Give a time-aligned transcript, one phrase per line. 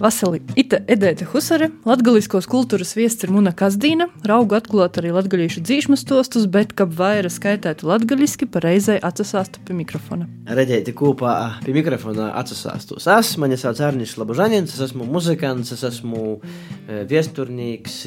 [0.00, 6.00] Vasili, ita Edēta Husare, latgaliskos kultūras viests ir Muna Kazdīna, raugu atklāt arī latgalīšu dzīšmas
[6.06, 10.24] stostus, bet, kab vaira skaitētu latgaliski, pareizai atsasāstu pie mikrofona.
[10.48, 11.34] Redzēti kopā
[11.66, 13.10] pie mikrofona atsasāstos.
[13.12, 17.98] Es, mani sauc Arnis Labužanins, es esmu muzikants, es esmu e, viesturnīgs,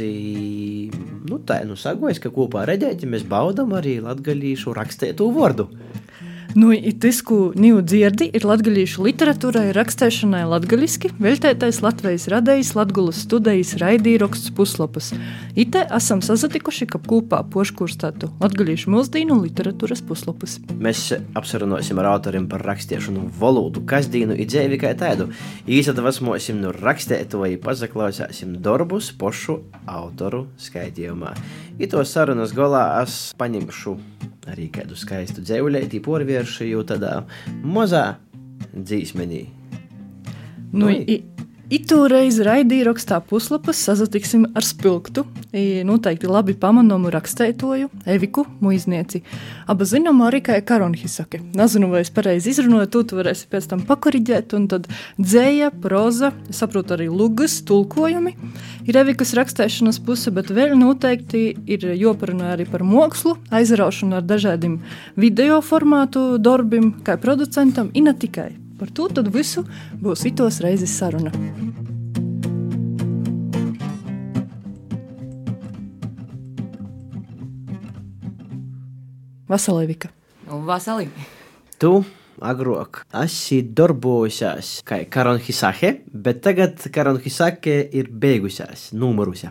[1.30, 5.70] nu tā, nu sagojis, ka kopā redzēti mēs baudam arī latgalīšu rakstētu vārdu.
[6.54, 6.70] Nu,
[7.02, 14.52] tas, ko Nīlu dzirdi, ir latgaļīšu literatūrai, rakstēšanai latgaļiski, veltētais Latvijas radējs Latgulas studijas raidīraksts
[14.54, 15.10] puslapas.
[15.58, 20.60] Ite esam sazatikuši, ka kopā poškurstātu latgaļīšu mūsdīnu literatūras puslapas.
[20.78, 25.32] Mēs apsarunosim ar autoriem par rakstiešanu valodu, kasdīnu i dzēvi kā tādu.
[25.66, 29.58] Īsadavasmosim nu rakstētu vai pazaklausāsim darbus pošu
[29.90, 31.34] autoru skaitījumā.
[31.82, 33.98] I to sarunas golā es paņemšu
[34.52, 37.24] arī kādu skaistu dzēulēti, porvieršu jau tādā
[37.64, 38.06] mazā
[38.74, 39.44] dzīsmenī.
[40.74, 41.20] Nu, i,
[41.72, 45.24] Itūreiz raidījumā puslapas sazatiksim ar spilgtu,
[45.88, 49.22] noteikti labi pamanomu rakstētoju, Eviku Muiznieci.
[49.72, 51.40] Aba zinām arī kā Karonhisake.
[51.56, 56.34] Nezinu, vai es pareizi izrunāju, tu, tu varēsi pēc tam pakoriģēt, un tad dzēja, proza,
[56.52, 58.36] saprotu arī lugas, tulkojumi.
[58.84, 64.82] Ir Evikas rakstēšanas puse, bet vēl noteikti ir joparunā arī par mākslu, aizraušanu ar dažādiem
[65.16, 68.63] video formātu darbiem, kā producentam, un ne tikai.
[68.84, 69.62] Par to tad visu
[70.04, 71.30] būs itos reizes saruna.
[79.48, 80.12] Vasalevika.
[80.68, 81.08] Vasali.
[81.80, 81.94] Tu
[82.44, 89.48] agrāk esi darbojusies kā Karonhisake, bet tagad Karonhisake ir beigusies, numurusi.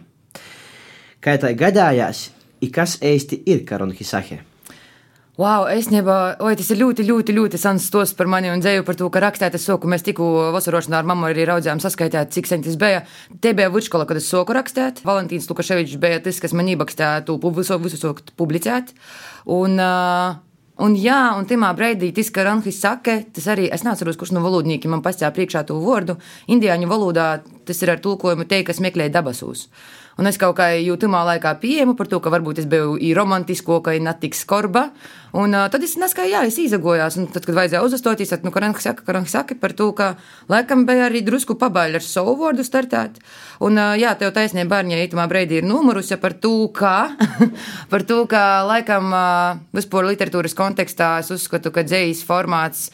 [1.24, 2.26] Kā tā gadījās,
[2.68, 4.42] kas īsti ir Karonhisake?
[5.40, 8.84] Wow, es nebā, oi, tas ir ļoti, ļoti, ļoti sens stos par mani un dzēju
[8.84, 9.88] par to, ka rakstēt es soku.
[9.88, 13.00] Mēs tikko vasarošanā ar mammu arī raudzījām saskaitēt, cik sen tas bija.
[13.40, 15.00] Te bija vidškola, kad es soku rakstēt.
[15.08, 18.92] Valentīns Lukaševičs bija tas, kas man iebakstēja to visu, visu soku publicēt.
[19.48, 20.40] Un, uh,
[20.82, 24.40] Un, jā, un tajā brīdī tas, ka Ranhis saka, tas arī es neatceros, kurš no
[24.42, 26.16] valodniekiem man pastāv priekšā to vārdu.
[26.50, 27.26] Indiāņu valodā
[27.68, 29.66] tas ir ar tulkojumu te, kas meklē dabasūs.
[30.20, 33.94] Un es kaut kā jūtamā laikā pieņēmu par to, ka varbūt es biju romantisko, ka
[33.96, 34.90] ir netik skorba.
[35.32, 37.16] Un uh, tad es neskaidu, jā, es izagojos.
[37.16, 40.10] Un tad, kad vajadzēja uzstoties, tad, nu, Karanks saka, Karanks saka par to, ka
[40.52, 43.16] laikam bija arī drusku pabaļ ar savu vārdu startēt.
[43.64, 47.14] Un, uh, jā, tev taisnība, bērņa, itamā brīdī ir numurusi par to, ka,
[47.92, 52.90] par to, ka laikam uh, vispār literatūras kontekstā es uzskatu, ka dzējas formāts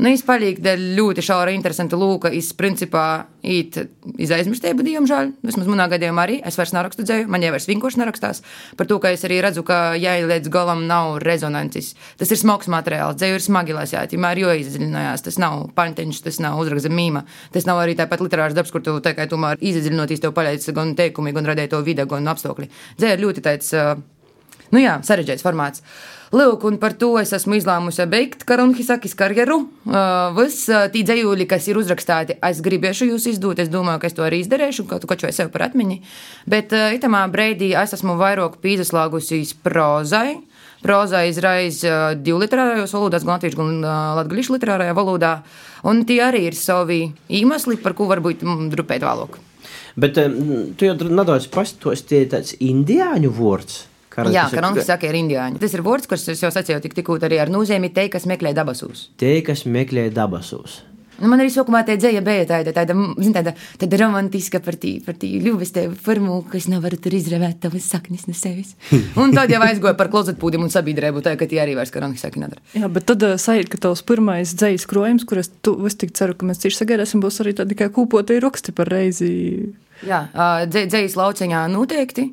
[0.00, 2.30] Nu, palīgu dēļ ļoti šaura, interesanta lūka.
[2.32, 3.76] Es, principā, īt
[4.16, 5.34] iz aizmirstību, diemžēl.
[5.44, 6.38] Vismaz manā gadījumā arī.
[6.46, 8.40] Es vairs nerakstu dzēju, man jau vairs vinkoši nerakstās.
[8.80, 11.90] Par to, ka es arī redzu, ka jā, līdz galam nav rezonances.
[12.20, 15.24] Tas ir smags materiāls, dzēju ir smagi lasīt, vienmēr jo izdziļinājās.
[15.26, 17.26] Tas nav pantiņš, tas nav uzraksta mīma.
[17.52, 21.34] Tas nav arī tāpat literārs darbs, kur tu tikai tomēr izdziļinoties, tev paļaujas gan teikumi,
[21.36, 22.70] gan radēja to vide, gan apstākļi.
[22.96, 23.76] Dzēja ir ļoti tāds,
[24.72, 25.84] nu jā, sarežģīts formāts.
[26.30, 29.64] Lūk, un par to es esmu izlēmusi beigt Karunhisakis karjeru.
[29.82, 33.58] Uh, uh, tī dzējūļi, kas ir uzrakstīti, es gribēšu jūs izdot.
[33.58, 35.98] Es domāju, ka es to arī izdarīšu, kaut ko vai sev par atmiņu.
[36.46, 40.38] Bet uh, itamā breidī es esmu vairāk pīzaslāgusies prozai.
[40.86, 45.34] Prozā izraiz uh, divu literārajos valodās, gan latviešu, gan uh, latgaļišu literārajā valodā.
[45.90, 49.42] Un tie arī ir savi iemesli, par ko varbūt mm, drupēt vēlāk.
[49.98, 53.88] Bet um, tu jau nedaudz pastāstīji tāds indiāņu vārds.
[54.10, 55.60] Karas, Jā, karantis saka, ir indiāņi.
[55.62, 58.50] Tas ir vārds, kurš es jau sacīju, tik tikko arī ar nozīmi te, kas meklē
[58.58, 59.10] dabasūs.
[59.22, 60.80] Te, kas meklē dabasūs.
[61.20, 64.94] Nu, man arī sākumā tā dzēja bija tāda, tāda, zin, tāda, tāda romantiska par tī,
[65.04, 68.72] par tī ļuvis tevi formu, ka es nevaru tur izrevēt tavas saknes no sevis.
[69.20, 72.40] Un tad jau aizgoja par klozetpūdiem un sabiedrību, tā, ka tie arī vairs karantis saka
[72.40, 72.64] nedara.
[72.72, 76.38] Jā, bet tad uh, sajūt, ka tavs pirmais dzējas krojums, kuras tu, es tik ceru,
[76.40, 79.30] ka mēs cieši sagaidāsim, būs arī tādi kā kūpotai raksti par reizi.
[80.08, 82.30] Jā, uh, dzējas lauciņā noteikti.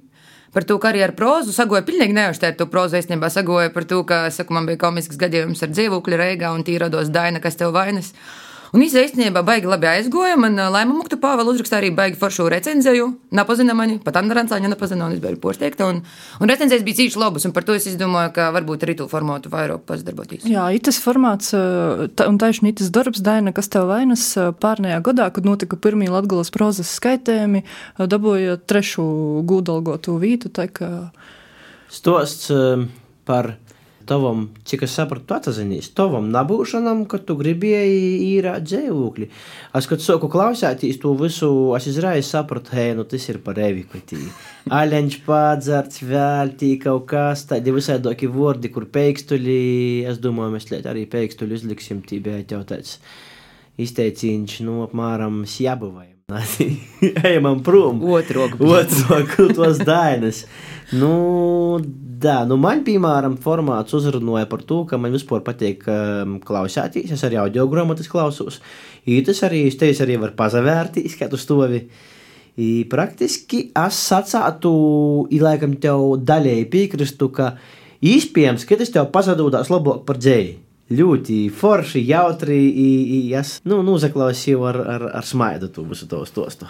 [0.54, 2.98] Par to, ka arī ar prózu sagoja pilnīgi neuztērt to prózu.
[3.00, 6.64] Es nebā sagoja par to, ka, saku, man bija komisks gadījums ar dzīvokļu reigā un
[6.68, 8.14] tī rados daina, kas tev vainas.
[8.76, 10.36] Un īstenībā īstenībā baigi labi aizgoja.
[10.40, 13.08] Man Laima Mukta Pāvela uzrakstīja arī baigi foršu recenziju.
[13.38, 15.88] Napazina mani, pat Anna Rancāņa napazina, un es biju porsteigta.
[15.88, 16.02] Un,
[16.42, 19.52] un recenzijas bija cīši labas, un par to es domāju, ka varbūt arī to formātu
[19.54, 20.48] vairāk pazdarboties.
[20.50, 24.26] Jā, itas formāts, ta, un taisni itas darbs, Daina, kas tev vainas
[24.62, 27.64] pārnējā gadā, kad notika pirmie Latgalas prozas skaitējumi,
[28.00, 29.08] dabūja trešu
[29.48, 30.52] gūdalgotu vītu.
[31.94, 32.52] Stosts
[33.28, 33.56] par
[34.08, 39.30] tavam, cik es sapratu, atzinies, tavam nabūšanam, ka tu gribēji īrāt dzīvokli.
[39.78, 44.02] Es, kad sāku klausēties to visu, es izraiz sapratu, hei, nu tas ir par eviku.
[44.74, 49.62] Aļņš padzarts, vēl tī kaut kas, tādi visādoki vordi, kur peikstuļi,
[50.12, 52.98] es domāju, mēs liet arī peikstuļi uzliksim, tī bija jau tāds
[53.78, 56.18] izteiciņš, nu, apmēram sjabuvajam.
[57.24, 58.02] Ejam prom.
[58.04, 58.66] Otru roku.
[58.68, 60.44] Otru roku tos dainas.
[60.96, 61.80] Nu,
[62.20, 67.12] da, nu man, piemēram, formāts uzrunāja par to, ka man vispār patīk um, klausēties.
[67.12, 68.62] Es arī audio grāmatas klausos.
[69.08, 71.84] Ītas arī, es arī var pazavērtīs, kā tu stovi.
[72.58, 74.72] I praktiski es sacātu,
[75.30, 77.52] i laikam tev daļēji piekristu, ka
[78.02, 80.64] iespējams, ka tas tev pazadūdās labāk par dzēju.
[80.98, 86.22] Ļoti forši, jautri, i, i es nu, nozaklausīju ar, ar, ar smaidu to visu to
[86.26, 86.70] stostu.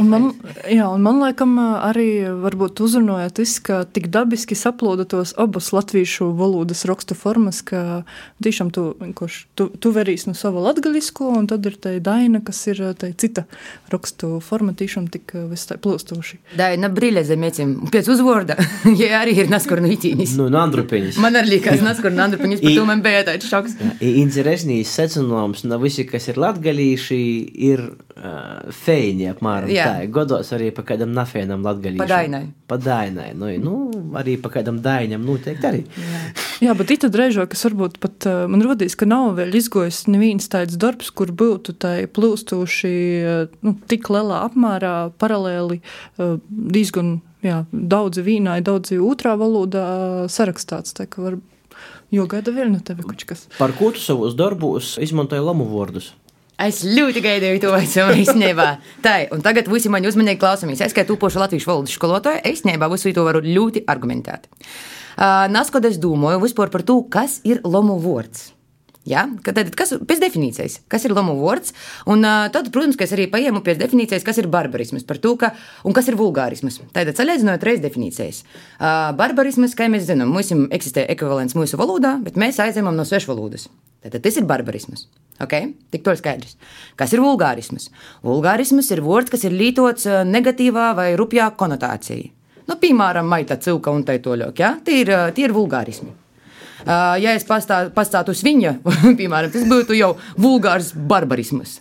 [0.00, 0.26] Un man,
[0.70, 1.56] jā, un man liekas,
[1.90, 2.08] arī
[2.40, 8.02] varbūt uzrunāja tas, ka tik dabiski saplūda tos abas latviešu valodas rakstu formas, ka
[8.44, 8.90] tiešām tu,
[9.58, 13.46] tu, tu verīs no sava latgalisko, un tad ir tā daina, kas ir tā cita
[13.92, 16.40] rakstu forma, tiešām tik viss tā plūstoši.
[16.58, 18.56] Daina brīļa zemiecim, pēc uzvorda,
[19.02, 20.36] ja arī ir naskur no itīnis.
[20.40, 21.20] Nu, no andrupiņas.
[21.22, 23.76] Man arī liekas, naskur no andrupiņas, par to man bija tāds šoks.
[24.00, 27.20] Interesnīs secinājums, no visi, kas ir latgalīši,
[27.70, 29.70] ir uh, feini apmēram.
[29.72, 29.89] Jā.
[29.90, 32.04] Tā, godos arī pa kādam nafēnam latgalīšam.
[32.04, 32.42] Pa dainai.
[32.70, 35.82] Pa dainai, nu, nu arī pa kādam daiņam noteikti arī.
[36.00, 36.22] Jā,
[36.60, 40.50] Jā bet it tad reizē, kas varbūt pat man rodīs, ka nav vēl izgojis neviens
[40.52, 42.94] tāds darbs, kur būtu tai plūstoši,
[43.66, 45.80] nu, tik lielā apmērā paralēli
[46.18, 49.86] diezgan, jā, daudzi vīnai, daudzi otrā valodā
[50.32, 51.38] sarakstāts, tā var,
[52.12, 53.46] jo gada vēl no tevi kaut kas.
[53.58, 56.12] Par ko tu savos darbos izmantoji lamu vārdus?
[56.60, 58.68] Es ļoti gaidīju to visu īstenībā.
[59.04, 60.82] Tā, un tagad visi mani uzmanīgi klausamies.
[60.84, 64.48] Es kā tūpošu latviešu valodas skolotāja, es īstenībā visu to varu ļoti argumentēt.
[64.50, 68.50] Uh, Naskot es domāju vispār par to, kas ir lomu vārds.
[69.08, 69.24] Ja?
[69.44, 71.72] Tad, kas, pēc definīcijas, kas ir lomu vārds,
[72.10, 75.54] un tad, protams, es arī paņēmu pēc definīcijas, kas ir barbarisms, to, ka,
[75.88, 76.82] un kas ir vulgārisms.
[76.92, 78.42] Tātad, salīdzinot reiz definīcijas.
[79.18, 83.70] Barbarisms, kā mēs zinām, mums eksistē ekvivalents mūsu valodā, bet mēs aizņemam no svešvalodas.
[84.04, 85.08] Tātad tas ir barbarisms.
[85.40, 85.70] Okay?
[85.90, 86.56] Tik to ir skaidrs.
[87.00, 87.88] Kas ir vulgārisms?
[88.26, 92.30] Vulgārisms ir vārds, kas ir lietots negatīvā vai rupjā konotācijā.
[92.70, 94.60] Nu, piemēram, maita cilka un tā toļok.
[94.62, 94.76] Ja?
[94.84, 96.12] Tie, ir, tie ir vulgārismi.
[96.86, 98.76] Ja es pastātu pastā uz viņa,
[99.18, 101.80] piemēram, tas būtu jau vulgārs barbarisms.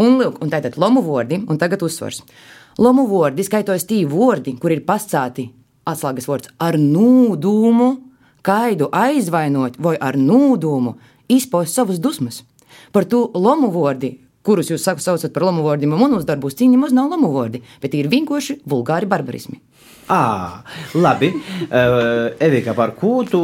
[0.00, 2.24] Un, lūk, un tātad lomu vārdi, un tagad uzsvars.
[2.80, 5.50] Lomu vārdi skaitos tī vārdi, kur ir pastāti
[5.90, 7.90] atslēgas vārds ar nūdūmu,
[8.46, 10.96] kaidu aizvainot vai ar nūdūmu
[11.30, 12.42] izpaust savas dusmas.
[12.90, 14.16] Par to lomu vārdi,
[14.46, 18.08] kurus jūs saucat par lomu vārdiem, manos darbos cīņa maz nav lomu vārdi, bet ir
[18.10, 19.60] vienkārši vulgāri barbarismi.
[20.10, 20.64] À,
[20.98, 23.40] labi, uh, Evika, par ko tu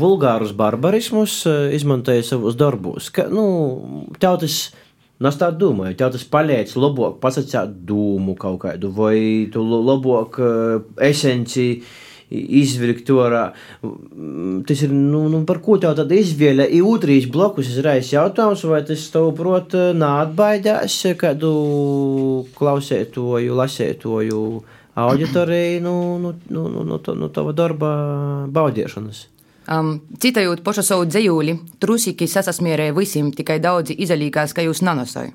[0.00, 1.44] vulgārus barbarismus
[1.76, 3.12] izmantoji savos darbos?
[3.14, 3.44] Ka, nu,
[4.18, 4.56] tev tas,
[5.20, 10.40] nu, es tā domāju, tev tas paliec labāk pasakāt dūmu kaut kādu, vai tu labāk
[10.42, 11.84] uh, esenciju
[12.30, 13.44] izvilkt ārā.
[14.68, 16.66] Tas ir, nu, nu par ko tev tad izvēle?
[16.70, 21.52] Ir otrīs blokus izraisa jautājums, vai tas tev, prot, neatbaidās kādu
[22.56, 24.40] klausētoju, lasētoju
[24.94, 27.94] auditoriju, nu, nu, nu, nu, nu, nu tava darba
[28.46, 29.28] baudiešanas.
[29.64, 35.32] Um, citajot pašu savu dzējūli, trusīgi sasasmierēja visiem, tikai daudzi izalīgās, ka jūs nanosoju.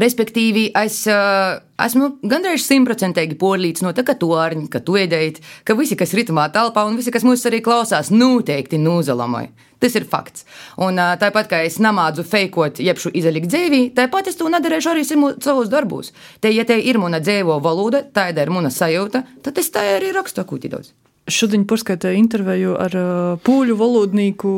[0.00, 5.36] Respektīvi, es uh, esmu gandrīz simtprocentīgi porlīts no tā, ka tu ārņi, ka tu ēdēji,
[5.66, 9.52] ka visi, kas ritmā telpā un visi, kas mūs arī klausās, noteikti nūzalamoja.
[9.82, 10.46] Tas ir fakts.
[10.82, 15.06] Un uh, tāpat kā es namādzu feikot, jebšu izalikt dzīvī, tāpat es to nedarīšu arī
[15.06, 16.10] savos darbos.
[16.40, 20.14] Te, ja te ir mana dzīvo valoda, tāda ir mana sajūta, tad es tā arī
[20.16, 20.94] rakstu akūti daudz.
[21.24, 24.50] Šodien paskatīju interviju ar uh, pūļu valodnieku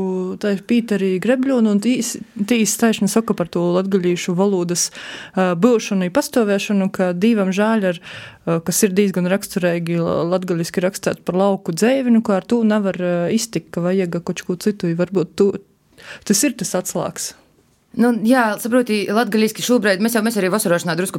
[0.66, 7.54] Pīteri Grebļonu, un tīs taisni saka par to latgaļīšu valodas uh, būšanu pastāvēšanu, ka divam
[7.54, 12.50] žēl ar, uh, kas ir diezgan raksturīgi latgaļiski rakstēt par lauku dzēvi, nu, kā ar
[12.50, 12.98] to nevar
[13.30, 15.52] iztikt, ka vajag kaut ko citu, varbūt tu,
[16.26, 17.36] tas ir tas atslāgs.
[17.96, 21.16] Nu, jā, saproti, latgaļiski šobrīd mēs jau mēs arī vasarošanā drusku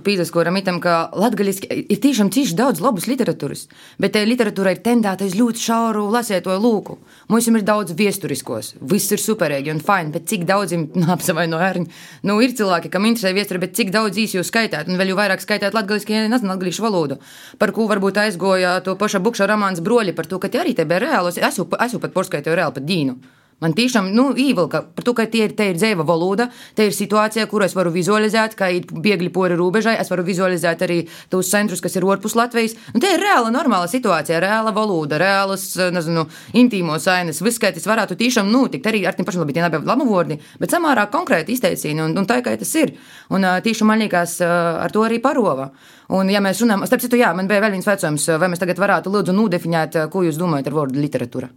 [0.59, 3.63] itam, ka latgaļiski ir tiešām cīši daudz labas literatūras,
[3.97, 6.99] bet te literatūra ir tendēta uz ļoti šauru lasētoju lūku.
[7.33, 11.89] Mums ir daudz viesturiskos, viss ir superīgi un fini, bet cik daudzim, apsavaino ērņi,
[12.29, 15.17] nu, ir cilvēki, kam interesē viesturi, bet cik daudz īsi jūs skaitāt, un vēl jau
[15.17, 17.17] vairāk skaitāt latgaļiski, ja nezinu latgaļišu valodu,
[17.57, 20.85] par ko varbūt aizgoja to paša Bukša romāns broļi, par to, ka tie arī te
[20.85, 23.17] bija reālos, es jau, es jau pat porskaitīju reāli pat dīnu.
[23.57, 26.45] Man tiešām nu, īvilka par to, ka tie ir, ir dzīva valoda,
[26.77, 30.83] te ir situācija, kur es varu vizualizēt, kā ir biegli pori robežai, es varu vizualizēt
[30.85, 30.97] arī
[31.33, 32.75] tos centrus, kas ir ārpus Latvijas.
[32.93, 36.27] Un te ir reāla, normāla situācija, reāla valoda, reālas, nezinu,
[36.61, 39.89] intīmos ainas, viss, kā tas varētu tiešām notikt, arī ar tiem pašiem labi, tie nav
[39.89, 42.93] labu vārdi, bet samārā konkrēti izteicīni, un, un tā kā tas ir.
[43.33, 45.71] Un tiešām man liekas, ar to arī parova.
[46.13, 48.85] Un, ja mēs runājam, starp citu, jā, man bija vēl viens vecums, vai mēs tagad
[48.85, 51.49] varētu lūdzu nodefinēt, ko jūs domājat ar vārdu literatūra.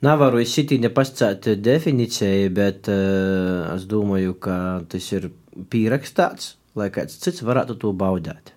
[0.00, 4.54] Nevaru izsitīt nepascēt definīciju, bet uh, es domāju, ka
[4.88, 5.28] tas ir
[5.68, 8.54] pierakstīts lai kāds cits varētu to baudīt.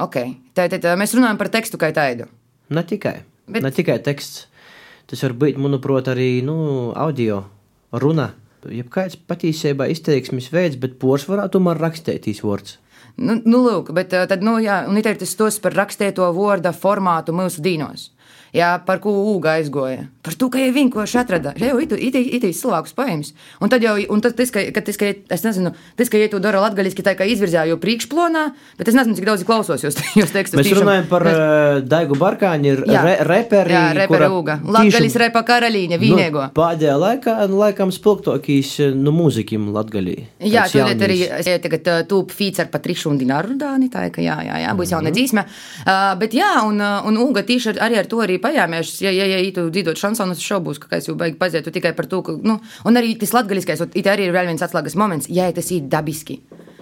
[0.00, 0.36] Okay.
[0.56, 2.26] Tātad mēs runājam par tekstu kā tādu.
[2.72, 4.46] Ne tikai, Bet- ne tikai teksts.
[5.10, 7.44] Tas var būt, manuprāt, arī nu, audio,
[7.92, 8.30] runa.
[8.60, 12.76] Jebkāds patiesībā izteiksmes veids, bet porcelāna tomēr rakstītīs vārds.
[13.16, 16.70] Nu, nu lūk, bet ā, tad, nu, jā, un ir tas tos par rakstēto vārdu
[16.76, 18.10] formātu mūsu dīnos.
[18.54, 20.08] Jā, par ko ūga aizgoja.
[20.26, 21.52] Par to, ka jau vienkārši atrada.
[21.56, 23.28] Jau itīs cilvēkus paņems.
[23.62, 26.40] Un tad jau, un tad tas, ka, tas, ka es nezinu, tas, ka, ja tu
[26.42, 28.42] dari latgaļiski, tā kā izvirzā jau priekšplonā,
[28.76, 30.58] bet es nezinu, cik daudz klausos jūs, jūs tekstus.
[30.60, 33.04] Mēs runājam par Mēs- uh, Daigu Barkāņu, ir Jā.
[33.06, 34.58] re, reperi, Jā, ūga.
[34.60, 36.42] tīšām- Latgaļis repa karalīņa, vīniego.
[36.50, 40.16] Nu, pēdējā laikā, nu, laikam, spilgtākīs nu, mūzikim latgaļī.
[40.50, 44.20] Jā, tur arī es tagad uh, tūp feature par trišu un dināru dāni, tā ka
[44.24, 44.94] jā, jā, jā būs Mhm.
[44.98, 45.46] jauna dzīsme.
[45.86, 49.26] Uh, bet jā, un, un Uga tīši ar- arī ar to arī pajāmies, ja, ja,
[49.30, 52.36] ja tu dzīvot šansonu, es šaubos, ka es jau beigtu paziet tikai par to, ka,
[52.36, 55.70] nu, un arī tas latgaliskais, un it arī ir vēl viens atslēgas moments, ja tas
[55.74, 56.40] ir dabiski.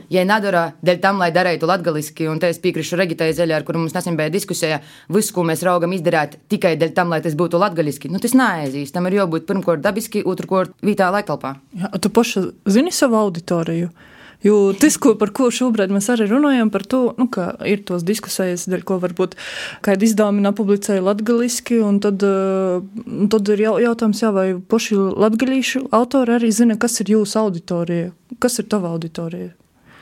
[0.08, 3.82] Ja nedara dēļ tam, lai darītu latviešu, un te es piekrītu Regitai Zeļai, ar kuru
[3.82, 4.80] mums nesen bija diskusija,
[5.12, 8.94] visu, ko mēs raugam izdarīt tikai dēļ tam, lai tas būtu latviešu, nu tas neaizies.
[8.94, 11.58] Tam ir jābūt pirmkārt dabiski, otrkārt vītā laiktelpā.
[11.76, 13.92] Jā, tu paši zini savu auditoriju.
[14.44, 17.26] Jo tas, ko, par ko šobrīd mēs arī runājam, to, nu,
[17.66, 19.34] ir tos diskusijas, dēļ ko varbūt
[19.82, 24.98] kāda izdevuma napublicēja latgaliski, un tad, uh, un tad ir jau, jautājums, jā, vai paši
[25.26, 29.56] latgalīšu autori arī zina, kas ir jūsu auditorija, kas ir tava auditorija.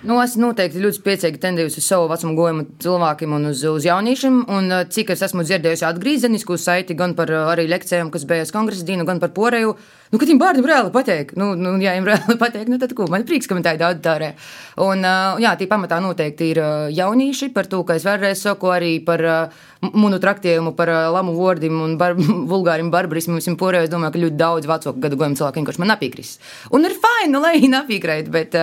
[0.06, 4.42] Nu, es noteikti ļoti spēcīgi tendēju uz savu vecumu gojumu cilvēkiem un uz, uz jauniešiem.
[4.52, 8.44] Un, uh, cik es esmu dzirdējusi atgriezenisku saiti gan par uh, arī lekcijām, kas bija
[8.52, 9.72] kongresa dienu, gan par porēju.
[10.12, 13.08] Nu, kad viņiem bērniem reāli patīk, nu, nu ja viņiem reāli patīk, nu, tad ko
[13.10, 14.36] man ir prieks, ka man tāda auditorija.
[14.84, 16.60] Un, uh, jā, tī pamatā noteikti ir
[16.94, 21.34] jaunieši par to, ka es vēlreiz saku arī par uh, munu traktējumu, par uh, lamu
[21.36, 22.16] vārdiem un bar
[22.52, 23.38] vulgāriem barbarismu.
[23.40, 26.44] Visam porēju es domāju, ka ļoti daudz vecāku gadu gojumu cilvēku vienkārši man nepiekrist.
[26.76, 28.56] Un ir fini, nu, lai viņi nepiekrīt, bet,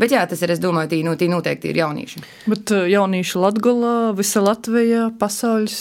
[0.00, 2.24] bet jā, tas ir, es domāju, tī, nu, tī noteikti ir jaunieši.
[2.50, 5.78] Bet jaunieši Latgolā, visa Latvija, pasaules.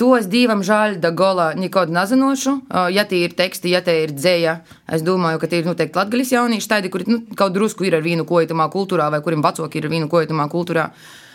[0.00, 2.58] Tos divam žēl, da gola nekad nezinošu.
[2.94, 4.60] Ja tie ir teksti, ja tie ir dzēja,
[4.92, 8.04] es domāju, ka tie ir noteikti latgaļas jaunieši, tādi, kuri nu, kaut drusku ir ar
[8.04, 10.88] vīnu kojotamā kultūrā, vai kuriem vecāki ir ar vīnu kojotamā kultūrā.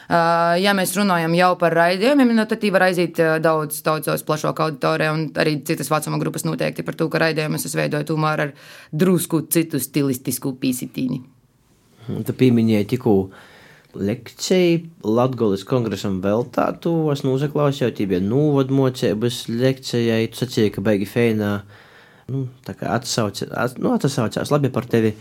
[0.07, 4.63] Ja mēs runājam jau par raidījumiem, nu, tad tie var aiziet daudz, daudz, daudz plašāku
[4.63, 8.53] auditoriju, un arī citas vecuma grupas noteikti par to, ka raidījumus es veidoju tomēr ar
[8.95, 11.19] drusku citu stilistisku pīsitīni.
[12.07, 13.17] Tu pieminēji tikko
[13.97, 16.93] lekciju Latvijas kongresam veltātu.
[17.11, 20.29] Es nozaklausīju, tie bija novadmocības lekcijai.
[20.31, 21.51] Tu sacīji, ka beigi feinā
[22.31, 25.13] nu, atsaucās, at, nu, atsaucās labi par tevi.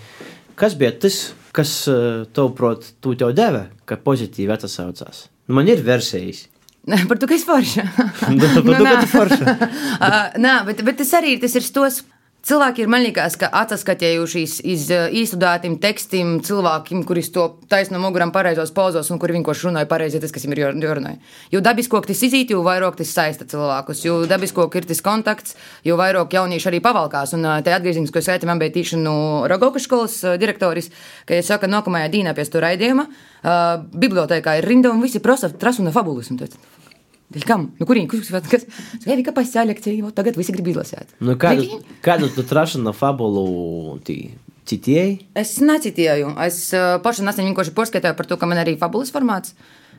[0.57, 1.21] Kas bija tas,
[1.57, 5.27] kas eh, tev, prot, tu tev deva, ka pozitīvi atsaucās?
[5.47, 6.47] Nu, man ir versijas.
[7.11, 7.83] Par to, ka es forša.
[8.31, 9.55] Nu, par to, ka tu forša.
[9.99, 12.05] Uh, Nē, bet, bet tas arī tas ir stos.
[12.47, 18.71] Cilvēki ir, man liekas, ka atsaskatījušies iz īstudētiem tekstiem, cilvēkiem, kurus to taisno muguram pareizos
[18.77, 21.19] pozos un kuri vienkārši runāja pareizi, tas, kas viņam ir jārunāja.
[21.51, 25.99] Jo dabisko tas izīt, jo vairāk tas saista cilvēkus, jo dabisko ir tas kontakts, jo
[25.99, 27.35] vairāk jaunieši arī pavalkās.
[27.35, 29.17] Un uh, te atgriezīsimies, ko sveicam, man bija tīši no
[29.51, 30.93] Rogaukas skolas uh, direktoris,
[31.27, 33.11] ka, ja saka, nākamajā dīnā pie stu raidījuma,
[34.07, 35.91] bibliotēkā ir rinda un visi prosa trasu un
[37.27, 37.35] fabulus.
[37.35, 37.67] Un tad, Dēļ kam?
[37.81, 38.07] Nu, kuriem?
[38.07, 38.31] Kas?
[38.51, 38.67] kas?
[39.07, 41.11] Evi, kā pasāļakcija, tagad visi grib izlasīt.
[41.21, 45.27] Nu, kādu, kādu tu trašana fabulu tī citēji?
[45.35, 46.37] Es necitēju.
[46.47, 49.55] Es uh, pašai nesen vienkārši porskaitīju par to, ka man arī fabulas formāts.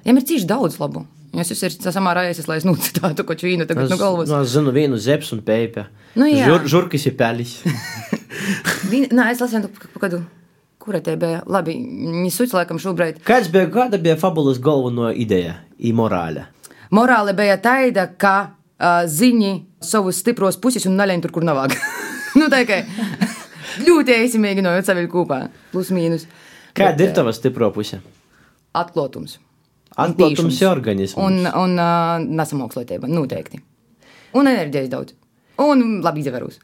[0.05, 1.05] Viņam ir cīši daudz labu.
[1.37, 4.31] Es esmu samārājies, lai es nocitātu, ko čīnu tagad no galvas.
[4.31, 5.87] Nu, es zinu vienu zeps un pēpē.
[6.17, 6.47] Nu, jā.
[6.47, 7.59] Žur, žurkis ir pelis.
[8.87, 10.23] Nē, es lasīju to kādu.
[10.87, 11.41] Kura te bija?
[11.51, 13.19] Labi, viņa suits laikam šobrīd.
[13.27, 15.91] Kāds bija, kāda bija fabulas galveno ideja, i
[16.93, 17.35] morāle?
[17.37, 19.53] Bija tāda, ka uh, ziņi
[19.83, 21.77] savus stipros puses un naļaini tur, kur nav vajag.
[22.39, 22.81] nu, tā kā
[23.85, 25.41] ļoti īsi mēģinot savilkt kopā.
[25.73, 26.27] Plus mīnus.
[26.77, 27.99] Kāda ir tava stipro puse?
[28.77, 29.39] Atklātums.
[29.97, 31.17] Atklātums ir organisms.
[31.21, 33.61] Un, un uh, nesamokslētība, noteikti.
[34.37, 35.15] Un enerģijas daudz.
[35.63, 36.59] Un labi izvērus.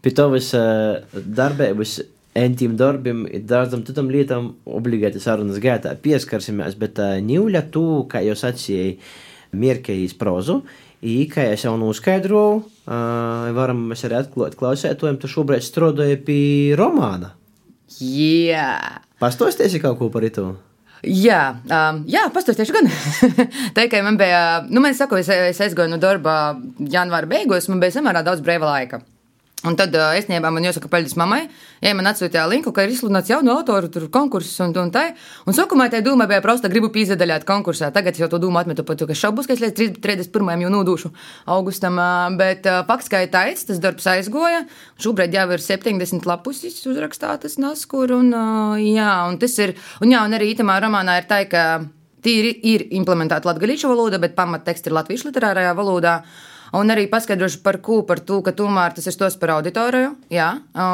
[0.00, 1.98] Pie tavas uh, darbības,
[2.38, 8.22] entīm darbiem, ir daudzam citam lietām obligāti sarunas gaitā pieskarsimies, bet uh, ņūļa tu, kā
[8.26, 9.00] jau sacīji,
[9.50, 10.60] mierkējīs prozu,
[11.00, 16.42] I, kā jau noskaidroju, uh, varam mēs arī atklāt klausētojiem, tu šobrīd strādāji pie
[16.76, 17.32] romāna.
[18.04, 19.00] Jā.
[19.20, 20.50] Pastosties kaut ko par to?
[21.00, 22.90] Jā, um, jā pastāstīšu gan.
[23.76, 27.80] tā kā man bija, nu, man saka, es, es aizgāju no darba janvāra beigās, man
[27.80, 29.00] bija samērā daudz brīva laika.
[29.68, 31.42] Un tad uh, es ņēmu, man jāsaka, paldies mammai.
[31.84, 35.02] Ja man atsūtīja linku, ka ir izsludināts jaunu autoru konkurss un, un tā.
[35.44, 37.90] Un sākumā tā doma bija prosta, gribu pīzdaļāt konkursā.
[37.92, 40.64] Tagad jau to domu atmetu, pat, ka šaubos, ka es līdz 31.
[40.64, 41.12] jau nodūšu
[41.52, 42.00] augustam.
[42.00, 44.64] Uh, bet uh, fakts, ka ir taids, tas darbs aizgoja.
[45.02, 48.16] Šobrīd jau ir 70 lapusis uzrakstātas naskur.
[48.16, 51.66] Un, uh, jā, un tas ir, un jā, un arī itamā romānā ir tā, ka
[52.24, 56.22] tīri ir implementēta latgalīšu valoda, bet pamatteksts ir latviešu literārajā valodā.
[56.76, 60.50] Un arī paskaidrošu par ko, par to, ka tomēr tas ir tos par auditoriju, jā,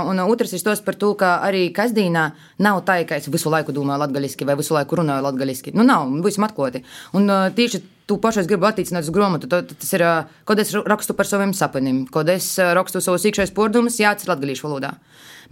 [0.09, 2.31] un otrs ir tos par to, ka arī kasdīnā
[2.65, 5.75] nav tā, ka es visu laiku domāju latgaļiski vai visu laiku runāju latgaļiski.
[5.77, 6.85] Nu, nav, būsim atklāti.
[7.17, 9.51] Un tieši tu pašais gribi attīstināt uz grāmatu.
[9.51, 10.05] Tas ir,
[10.49, 14.33] kad es rakstu par saviem sapņiem, kad es rakstu savus iekšējos pordumus, jā, tas ir
[14.33, 14.95] latgaļīšu valodā.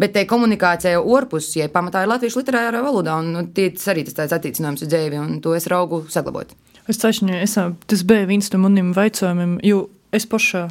[0.00, 4.16] Bet te komunikācija orpus, ja pamatā ir latviešu literārā valodā, un nu, tas arī tas
[4.18, 6.54] tāds attiecinājums uz dzīvi, un to es raugu saglabāt.
[6.90, 7.54] Es es,
[7.86, 10.68] tas bija viens no maniem jautājumiem, jo es pašā.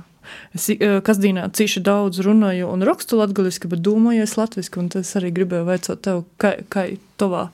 [0.55, 0.69] Es
[1.03, 5.67] kasdienā cīši daudz runāju un rakstu latviešu, bet domāju, es latviešu, un tas arī gribēju
[5.67, 6.85] veicot tev, kā, kā
[7.19, 7.49] tavā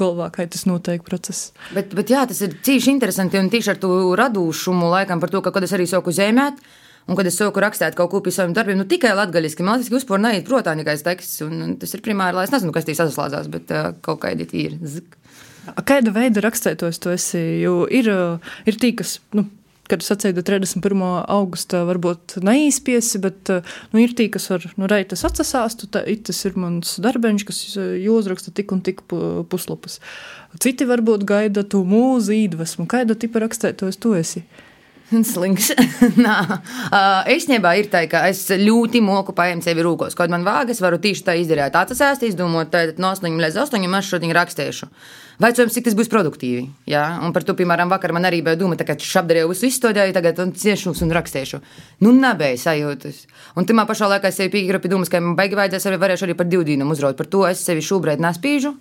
[0.00, 1.52] galvā, kā tas notiek process.
[1.76, 5.44] Bet, bet jā, tas ir cīši interesanti un tieši ar to radošumu laikam par to,
[5.46, 6.58] ka, kad es arī sāku zemēt,
[7.08, 9.94] Un, kad es sāku rakstīt kaut ko par saviem darbiem, nu tikai latviešu, man liekas,
[9.94, 11.40] vispār neiet prātā nekāds teksts.
[11.46, 14.76] Un, tas ir primāri, lai es nezinu, kas tīs saslēdzās, bet uh, kaut kādi ir.
[14.84, 15.16] Zik.
[15.88, 17.40] Kāda veida rakstētos tu esi?
[17.62, 18.10] Jo ir,
[18.68, 19.46] ir tī, kas, nu,
[19.88, 21.02] kad es atceļu 31.
[21.32, 26.58] augustā, varbūt neīspiesi, bet nu, ir tī, kas var nu, reitas atsasāstu, tā, tas ir
[26.60, 29.98] mans darbeņš, kas jūzraksta tik un tik puslapus.
[30.62, 34.44] Citi varbūt gaida tu mūzu īdvesmu, kāda tipa rakstētos tu esi?
[35.32, 35.70] Slings.
[36.26, 40.16] Nā, uh, īstenībā ir tā, ka es ļoti moku paņemt sevi rūkos.
[40.18, 41.72] Kaut man vāga, es varu tieši tā izdarīt.
[41.72, 44.90] Tā tas ēst, izdomot, tad no 8 līdz 8 es šodien rakstīšu.
[45.38, 46.64] Vaicājums, cik tas būs produktīvi.
[46.90, 47.04] Jā?
[47.22, 50.42] Un par to, piemēram, vakar man arī bija doma, ka es apdarīju visu izstādīju, tagad
[50.42, 51.62] un ciešos un rakstīšu.
[52.04, 53.22] Nu, nebija sajūtas.
[53.56, 56.26] Un tajā pašā laikā es sevi piekrītu pie domas, ka man baigi vajadzēs arī, varēšu
[56.26, 57.16] arī par divu dienu uzraut.
[57.16, 58.74] Par to es sevi šobrīd nespīžu.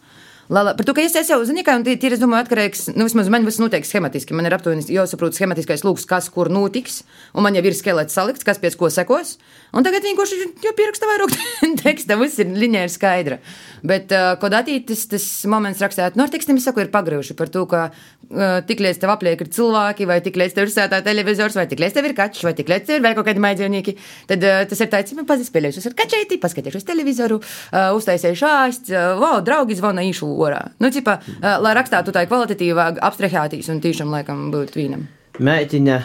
[0.49, 3.03] Lala, par to, ka es, es jau zinu, ka tie ir, es domāju, atkarīgs, nu,
[3.03, 4.35] vismaz man viss notiek schematiski.
[4.37, 7.01] Man ir aptuveni jāsaprot schematiskais lūks, kas kur notiks,
[7.35, 9.35] un man jau ir skelets salikts, kas pēc ko sekos.
[9.75, 11.35] Un tagad vienkārši jau pieraksta vairāk
[11.83, 13.41] teksta, viss ir lineāri skaidra.
[13.83, 17.65] Bet, uh, kad attīstīts tas moments rakstīt, nu, tekstiem, es saku, ir pagrījuši par to,
[17.67, 21.59] ka uh, tik līdz tev apliek ir cilvēki, vai tik līdz tev ir sētā televizors,
[21.59, 23.97] vai tik līdz tev ir kačs, vai tik līdz tev ir vēl kaut kādi maidzīvnieki,
[24.31, 28.91] tad uh, tas ir tāds, man pazispēlējuši, es ar kačēti, paskatīšos televizoru, uh, uztaisīšu āst,
[28.95, 30.61] uh, wow, draugi zvana īšu orā.
[30.83, 35.07] Nu, cipa, uh, lai rakstātu tā kvalitatīvāk, abstrahētīs un tiešām laikam būtu vīnam.
[35.37, 35.97] Mētiņa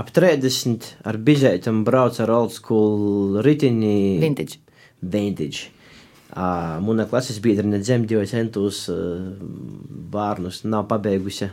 [0.00, 4.18] ap 30 ar bizētam brauc ar old school ritini.
[4.22, 4.60] Vintage.
[5.00, 5.70] Vintage.
[6.30, 9.18] Uh, Mūna klases biedra nedzemdīja centus uh,
[10.12, 11.50] bērnus, nav pabeigusi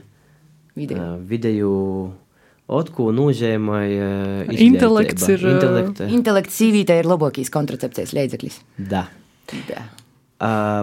[0.78, 1.02] video.
[1.02, 1.74] Uh, video
[2.68, 4.08] Otku nozīmēja
[4.44, 5.24] uh, intelekts.
[5.32, 6.08] Ir, Intelekta.
[6.12, 8.60] Intelekts sīvītē ir labākais kontracepcijas līdzeklis.
[8.92, 9.06] Da.
[9.70, 9.86] da.
[10.36, 10.82] Uh,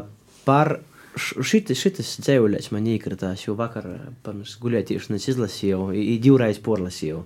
[0.48, 0.78] par
[1.16, 3.86] šitas, šitas dzēvuļais man iekritās, jo vakar
[4.24, 5.90] pirms gulētīšanas izlasīju,
[6.22, 7.22] divreiz porlasīju.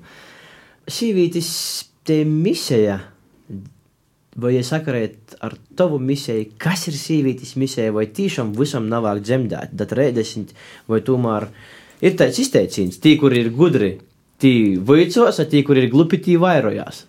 [0.88, 1.52] Sīvītis
[2.08, 3.00] te misija
[4.38, 9.24] Vai ja sakarēt ar tavu misiju, kas ir sīvītis misija, vai tiešām visam nav vajag
[9.24, 10.52] dzemdēt, tad reizes,
[10.86, 11.48] vai tomēr
[12.06, 13.96] ir tāds izteiciens, tī, kur ir gudri,
[14.38, 17.02] tī vaicos, tī, kur ir glupi, tī vairojās.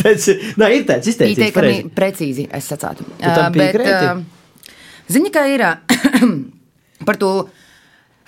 [0.00, 1.50] tāds, nā, ir tāds izteiciens.
[1.50, 3.04] Ieteikami precīzi, es sacātu.
[3.18, 4.24] Uh, bet, uh,
[5.12, 5.66] ziņa, kā ir
[7.08, 7.32] par to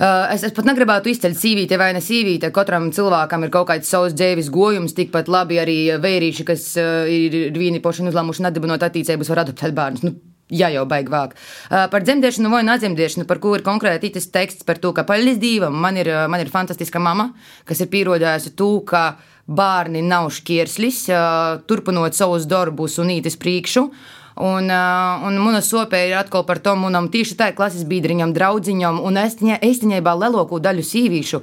[0.03, 2.49] Uh, es, es pat negribētu izceļt sīvīti vai ne sīvīti.
[2.55, 7.53] Katram cilvēkam ir kaut kāds savs dzīves gojums, tikpat labi arī vērīši, kas uh, ir
[7.55, 10.05] vieni poši uzlēmuši nedibinot attīstības, var adoptēt bērnus.
[10.09, 10.17] Nu,
[10.53, 11.31] Jā, jau baigi vāk.
[11.71, 15.39] Uh, par dzemdēšanu vai nedzemdēšanu, par ko ir konkrēti tas teksts, par to, ka paļģis
[15.41, 17.31] dīvam, man ir, man ir fantastiska mama,
[17.69, 19.05] kas ir pierodējusi to, ka
[19.49, 23.87] bērni nav šķierslis, uh, turpinot savus darbus un ītis priekšu.
[23.87, 28.33] Uh, Un, uh, un mana sopē ir atkal par to manam tieši tā klases biedriņam,
[28.35, 31.43] draudziņam un īstenībā lielāko daļu sīvīšu.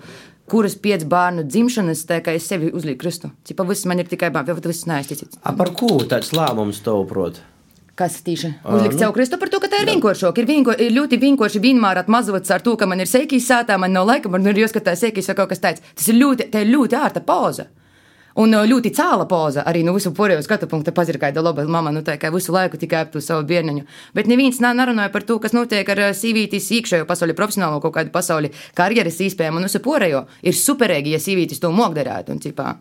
[0.49, 3.29] Kuras pieci bērnu dzimšanas, tā kā es sevi uzlieku krustu.
[3.45, 5.39] Cipa viss man ir tikai bērni, bet viss neaizticīts.
[5.45, 7.39] Par ko tāds lēmums tev prot?
[7.99, 8.53] Kas tīši?
[8.63, 10.37] Uzlikt nu, sev krustu par to, ka tā ir vienkāršāk.
[10.41, 13.95] Ir, vienko, ir ļoti vienkārši vienmēr atmazots ar to, ka man ir seikīs sātā, man
[13.95, 15.83] nav laika, man ir jāskatās seikīs vai kaut kas tāds.
[15.95, 17.69] Tas ir ļoti, tā ir ļoti ārta pauza.
[18.39, 21.91] Un uh, ļoti cēla poza arī no nu, visu pārējo skatu punktu pazirgaida laba mama,
[21.91, 23.83] nu tā kā visu laiku tikai ap to savu bērniņu.
[24.15, 27.97] Bet neviens nav narunāja par to, kas notiek ar uh, sīvītis iekšējo pasauli, profesionālo kaut
[27.97, 30.23] kādu pasauli, karjeras īspējām un visu pārējo.
[30.47, 32.77] Ir superīgi, ja sīvītis to mokdarētu un cipā.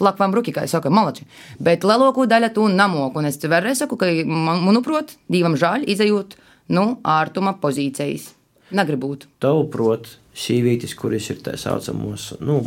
[0.00, 1.24] Flakvam bruki, kā saka, malači.
[1.60, 6.36] Bet lielāko daļu to namoku, un es vēlreiz saku, ka, manuprāt, divam žēl izējot,
[6.76, 8.30] nu, ārtuma pozīcijas.
[8.76, 9.26] Negribu būt.
[9.44, 12.60] Tavuprāt, sīvītis, kuris ir tā saucamos, nu,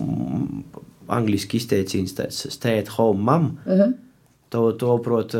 [1.07, 3.57] angliski izteiciens, tāds stay at home mom.
[3.65, 3.93] Uh -huh.
[4.49, 5.31] To, to prot,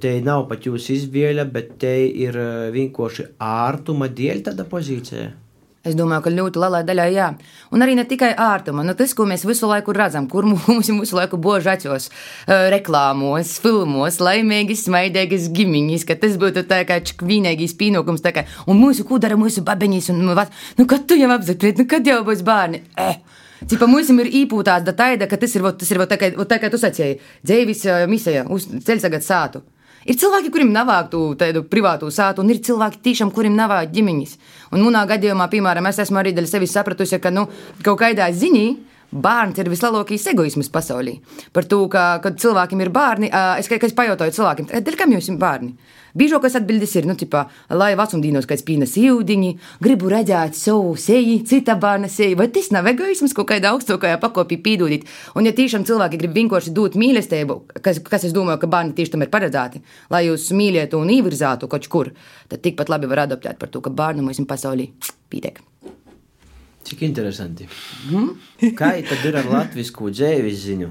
[0.00, 2.36] te nav pat jūsu izvēle, bet te ir
[2.72, 5.30] vienkārši ārtuma dēļ tāda pozīcija.
[5.86, 7.28] Es domāju, ka ļoti lielai daļai jā.
[7.72, 11.16] Un arī ne tikai ārtuma, nu, tas, ko mēs visu laiku redzam, kur mums visu
[11.16, 12.10] laiku božaķos,
[12.74, 19.06] reklāmos, filmos, laimīgas, smaidīgas ģimeņas, ka tas būtu tā kā čkvīnīgīs pienākums, kā, un mūsu,
[19.08, 22.82] ko dara mūsu babeņas, un, nu, kad tu jau apzakriet, nu, kad jau būs bērni?
[22.98, 23.22] Eh.
[23.66, 26.78] Cipa mums ir īpūtāta taida, ka tas ir, tas ir, tā kā, tā kā tu
[26.78, 29.64] sacīji, dzēvis misija, uz ceļsagad sātu.
[30.08, 34.36] Ir cilvēki, kuriem nav tādu privātu sātu, un ir cilvēki, tiešām, kuriem nav ģimenes.
[34.72, 37.48] Un manā gadījumā, piemēram, es esmu arī daļai sevis sapratusi, ka nu,
[37.84, 41.18] kaut kādā ziņā bērns ir vislielākais egoisms pasaulē.
[41.52, 45.40] Par to, ka, kad cilvēkiem ir bērni, es, es pajautāju cilvēkiem, dēļ kam jums ir
[45.40, 45.72] bērni?
[46.18, 49.50] Biežākais atbildes ir, nu, tipā, lai vecumdienos kāds pīnas jūdiņi,
[49.84, 54.58] gribu redzēt savu seju, cita bērna seju, vai tas nav egoisms kaut kādā augstākajā pakopī
[54.64, 55.06] pīdūdīt.
[55.38, 59.14] Un, ja tiešām cilvēki grib vienkārši dot mīlestību, kas, kas es domāju, ka bērni tieši
[59.14, 62.14] tam ir paredzēti, lai jūs mīlētu un īvirzātu kaut kur,
[62.48, 64.90] tad tikpat labi var adoptēt par to, ka bērnu mums pasaulī
[65.30, 65.60] pītiek.
[66.86, 67.66] Cik interesanti.
[68.12, 68.32] Mm?
[68.78, 70.88] Kā tad ir ar latviešu dzīves ziņu?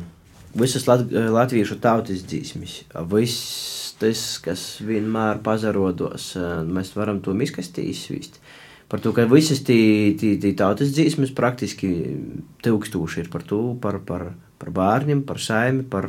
[0.58, 2.80] Visas lat latviešu tautas dzīsmes,
[3.12, 6.32] viss tas, kas vienmēr pazarodos,
[6.66, 8.40] mēs varam to miskastī izsvīst.
[8.88, 11.92] Par to, ka visas tī tautas dzīsmes praktiski
[12.64, 14.30] tūkstoši ir par to, par, par,
[14.62, 16.08] par bērniem, par saimi, par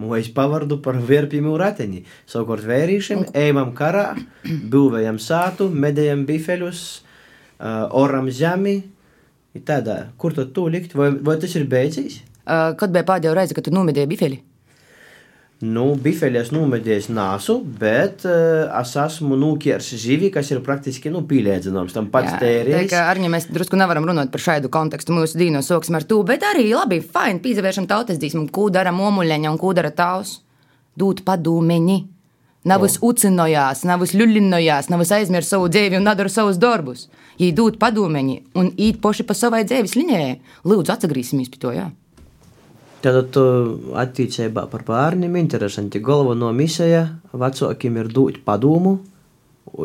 [0.00, 2.04] mūža pavardu, par vērpiem un rateņi.
[2.30, 4.12] Savukārt vērīšiem, ejam karā,
[4.46, 6.84] būvējam sātu, medējam bifeļus,
[7.60, 8.80] oram zemi.
[9.66, 10.94] Tādā, kur to tu likt?
[10.94, 12.20] Vai, vai tas ir beidzis?
[12.46, 14.38] Uh, kad bija pēdējā reize, kad tu nomedēji bifeļi?
[15.60, 21.92] Nu, bifeļus nomedījis nāsu, bet uh, es esmu nūkiers živi, kas ir praktiski nu, pielīdzināms
[21.92, 22.94] tam pats tērijas.
[23.02, 26.70] Arī mēs drusku nevaram runāt par šādu kontekstu mūsu dīnos soksim ar to, bet arī
[26.72, 30.38] labi, fini, pīzavēršam tautas dzīsmu, ko dara momuļeņa un ko dara tavs.
[32.60, 32.68] Dūt padūmeņi.
[32.68, 33.08] Navas oh.
[33.08, 37.08] ucinojās, navas ļuļinojās, navas aizmirst savu dzīvi un nedara savus darbus.
[37.40, 41.86] Ja dūt padūmeņi un īt poši pa savai dzīves linijai, lūdzu atsagrīsimies pie to, jā.
[43.00, 43.36] Tad
[43.96, 46.02] attīstībā par bērniem interesanti.
[46.04, 48.98] Galveno misija vecākiem ir dot padomu,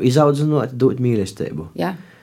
[0.04, 1.70] izaudzinot, dot mīlestību.
[1.80, 1.94] Jā.
[1.96, 2.15] Uh,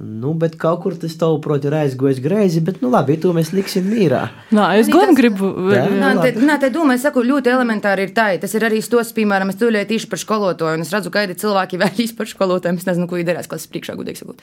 [0.00, 3.50] nu, bet kaut kur tas tev, protams, ir aizgājis greizi, bet, nu, labi, to mēs
[3.52, 4.22] liksim mīrā.
[4.56, 5.50] Nā, es gan gribu.
[5.68, 8.30] Nā, te, nā, te doma, es saku, ļoti elementāri ir tā.
[8.40, 11.36] Tas ir arī stos, piemēram, es tūlēju tieši par skolotāju, un es redzu, ka ir
[11.40, 12.80] cilvēki vēlīs par skolotājiem.
[12.80, 14.40] Es nezinu, ko viņi darās klases priekšā, gudīgi sakot.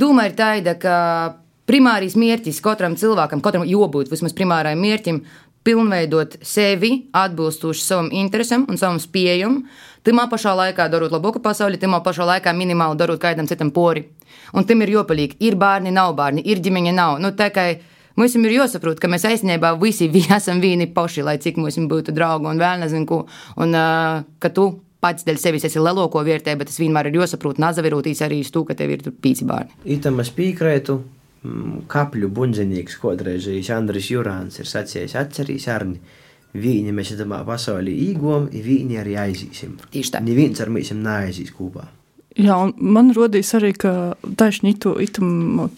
[0.00, 0.98] Doma ir tāda, ka
[1.70, 5.22] primārais mērķis katram cilvēkam, katram jābūt vismaz primārai mērķim,
[5.64, 9.62] pilnveidot sevi atbilstoši savam interesam un savam spējam,
[10.04, 14.04] timā pašā laikā darot labāku pasauli, timā pašā laikā minimāli darot kādam citam pori.
[14.54, 15.38] Un tam ir jopalīgi.
[15.46, 17.18] Ir bērni, nav bērni, ir ģimene, nav.
[17.22, 17.66] Nu, tā kā
[18.20, 22.50] mums ir jāsaprot, ka mēs aizsniegā visi esam vieni paši, lai cik mums būtu draugi
[22.50, 23.24] un vēl nezinu ko.
[23.56, 24.70] Un uh, ka tu
[25.04, 28.76] pats dēļ sevis esi lielāko vērtē, bet tas vienmēr ir jāsaprot, nazavirūtīs arī to, ka
[28.78, 29.76] tev ir pīci bērni.
[29.96, 31.02] Itam es piekrītu.
[31.44, 35.98] Mm, kapļu buļbuļsaktas, kodreizējis Andris Jurāns ir sacījis, atcerīs Arni.
[36.54, 39.74] Viņi mēs esam pasaulē īgom, viņi arī aizīsim.
[39.90, 40.22] Tieši tā.
[40.22, 41.88] Neviens ar mums neaizīs kopā.
[42.34, 45.22] Jā, man rodīs arī, ka taisni itu, itu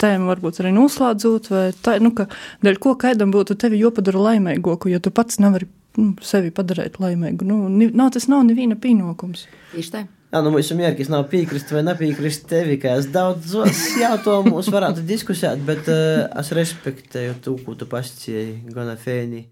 [0.01, 2.25] tēmu varbūt arī noslēdzot, vai tā, nu, ka
[2.65, 5.69] dēļ ko kaidam būtu tevi jopadara laimīgoku, jo tu pats nevari
[6.01, 7.45] nu, sevi padarīt laimīgu.
[7.45, 9.45] Nu, nav, tas nav neviena pienākums.
[9.73, 10.03] Tieši tā.
[10.33, 15.05] Jā, nu mums ir mērķis nav piekrist vai nepiekrist tevi, ka es daudzos jautājumus varētu
[15.07, 19.45] diskusēt, bet uh, es respektēju to, ko tu pasacīji, gana fēni.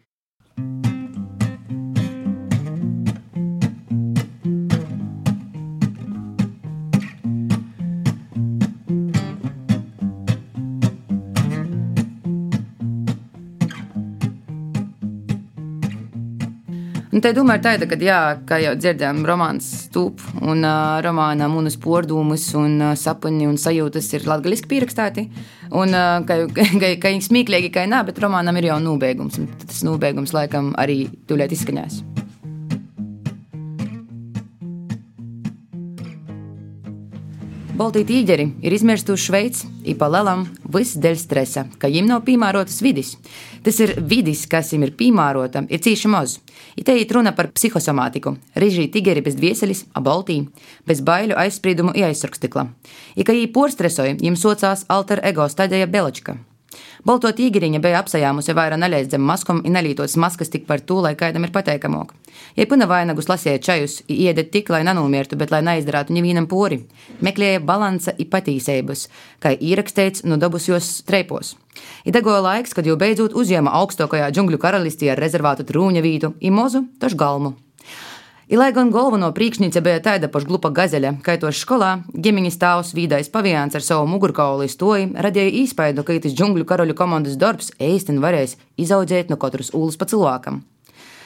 [17.16, 22.50] Domāju, tā ir tāda, jā, kā jau dzirdējām, romāns stūp un uh, romānā mūnas pordūmus
[22.60, 25.24] un uh, sapņi un sajūtas ir latgaliski pierakstīti.
[25.72, 29.40] Un uh, ka, ka, ka viņi smieklīgi, ka nē, bet romānam ir jau nobeigums.
[29.64, 32.02] Tas nobeigums laikam arī tūlīt izskaņās.
[37.76, 43.16] Baltīgi tīģeri ir izmirstuši Šveici, īpa lelam, viss dēļ stresa, ka viņiem nav piemērotas vidis.
[43.64, 46.38] Tas ir vidis, kas viņiem ir piemērota, ir cīši maz.
[46.76, 50.42] Ja te ir runa par psihosomātiku, režģī tigeri bez dvieselis, abaltī,
[50.88, 52.68] bez baiļu aizspriedumu ieaizsargstikla.
[53.16, 56.36] Ja kā viņi porstresoja, viņiem socās alter ego stadija Belačka.
[57.06, 61.14] Balto tīgeriņa bija apsajāmusi vairāk neļaist zem maskom, un nelītos maskas tik par to, lai
[61.20, 62.14] kaidam ir pateikamok.
[62.58, 66.82] Ja puna vainagus lasīja čajus, iedet tik, lai nenomirtu, bet lai neizdarātu nevienam pori,
[67.26, 69.08] meklēja balansa i patīsības,
[69.44, 71.56] kā īrakstīts no dabusjos streipos.
[72.08, 77.18] Idegoja laiks, kad jau beidzot uzņēma augstākajā džungļu karalistī ar rezervātu trūņa vītu, imozu, tož
[77.20, 77.56] galmu.
[78.46, 83.32] I, lai gan galveno priekšniece bija tāda paša glupa gazeļa, kaitos skolā, ģimeņas tēvs Vīdais
[83.34, 88.54] Paviāns ar savu mugurkaulu stoju radīja īspaidu, ka tas džungļu karaļu komandas darbs īstenībā varēs
[88.78, 90.60] izaudzēt no katras ulas pa cilvēkam.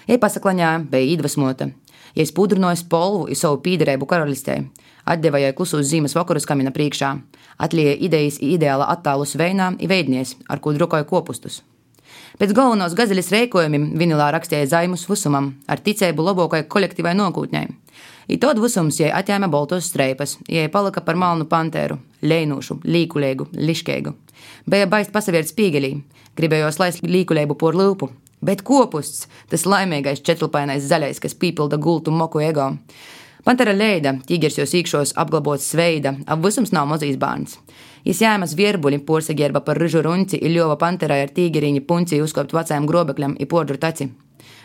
[0.08, 1.68] Ej pasaklaņā, bija iedvesmota.
[2.16, 4.56] Ja es pudrināju spolvu i savu pīderēbu karalistē,
[5.04, 7.18] atdeva jai klusos zīmes vakarus kamina priekšā,
[7.60, 11.66] atlīja idejas ideāla attālus veinā i veidnies, ar ko drukoja kopustus.
[12.40, 17.66] Pēc galvenos gazeļas rēkojumiem vinilā rakstīja Zaimus Vusumam ar ticību labākai kolektīvai nokūtņai.
[18.30, 24.14] I tad Vusums jai atņēma boltos streipas, jai palika par malnu panteru, lēnušu, līkulēgu, liškēgu.
[24.70, 25.96] Bija baist pasaviert spīgelī,
[26.38, 28.12] gribējos laist līkulēbu por lūpu,
[28.46, 32.70] bet kopusts, tas laimīgais četrlapainais zaļais, kas pīpilda gultu moku ego.
[33.44, 37.58] Pantera leida, tīgers jau sīkšos apglabots sveida, ap visums nav mazīs bērns.
[38.08, 42.88] Jis jāmas vierbuļi porsaģērba par ryžu runci, ir ļova panterai ar tīgeriņu punci uzkopt vecajam
[42.88, 44.10] grobekļam i podru taci.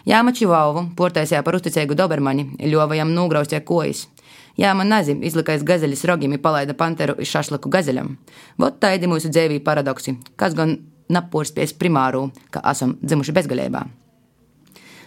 [0.07, 4.05] Jāma čivauvu, portaisjā par uzticēgu dobermani, ļova jam nūgraustie kojas.
[4.61, 8.15] Jāma nazi, izlikais gazeļas rogim i palaida panteru i šašlaku gazeļam.
[8.61, 10.79] Vot taidi mūsu dzēvī paradoksi, kas gan
[11.11, 13.83] napūrspies primāru, ka esam dzimuši bezgalībā.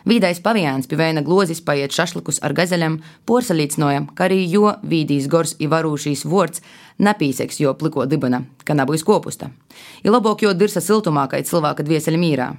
[0.08, 5.58] Vīdais paviāns pie vēna glozis paiet šašlikus ar gazeļam, porcelīcnojam, ka arī jo vīdīs gors
[5.60, 6.64] i varūšīs vorts
[7.00, 9.52] napīseks jo pliko dibana, ka nabujas kopusta.
[10.04, 12.50] Ir labāk jo dirsa siltumā, kā cilvēka dvieseļa mīrā.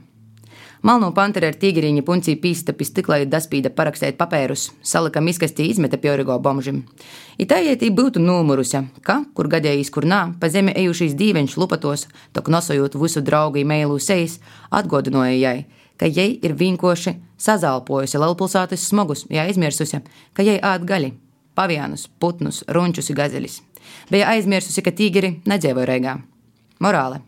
[0.82, 6.36] Malno pantera ar tīgeriņa puncī pīsta pie stiklai daspīda parakstēt papērus, salika miskastī izmeta pjorigo
[6.38, 6.84] bomžim.
[7.42, 12.94] Itājietī būtu numurusi, ka, kur gadījis, kur nā, pa zemi ejušīs dīveņš lupatos, tok nosojot
[12.94, 14.38] visu draugu meilu sejas,
[14.70, 15.58] atgodināja jai,
[15.98, 21.10] ka jai ir vienkārši sazālpojusi Lielpilsētas smogus, ja aizmirsusi, ka jai ād gaļi,
[21.58, 23.62] pavienus, putnus, runčus un gazeļus.
[24.10, 26.18] Bija aizmirsusi, ka tīgeri nedzīvoja reigā.
[26.84, 27.22] Morāle.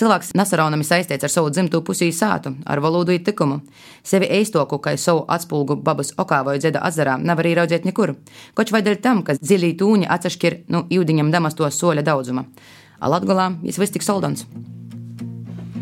[0.00, 3.58] Cilvēks nesaraunami saistīts ar savu dzimto pusī sātu, ar valodu un tikumu.
[4.06, 8.14] Sevi eistoku, kā savu atspulgu babas okā vai dzeda azarā, nevar ieraudzīt nekur.
[8.54, 12.46] Koč vai dēļ tam, ka zilī tūņi atsašķir no nu, jūdiņam damasto soļa daudzuma.
[13.00, 14.46] Alatgolā jis viss tik soldons.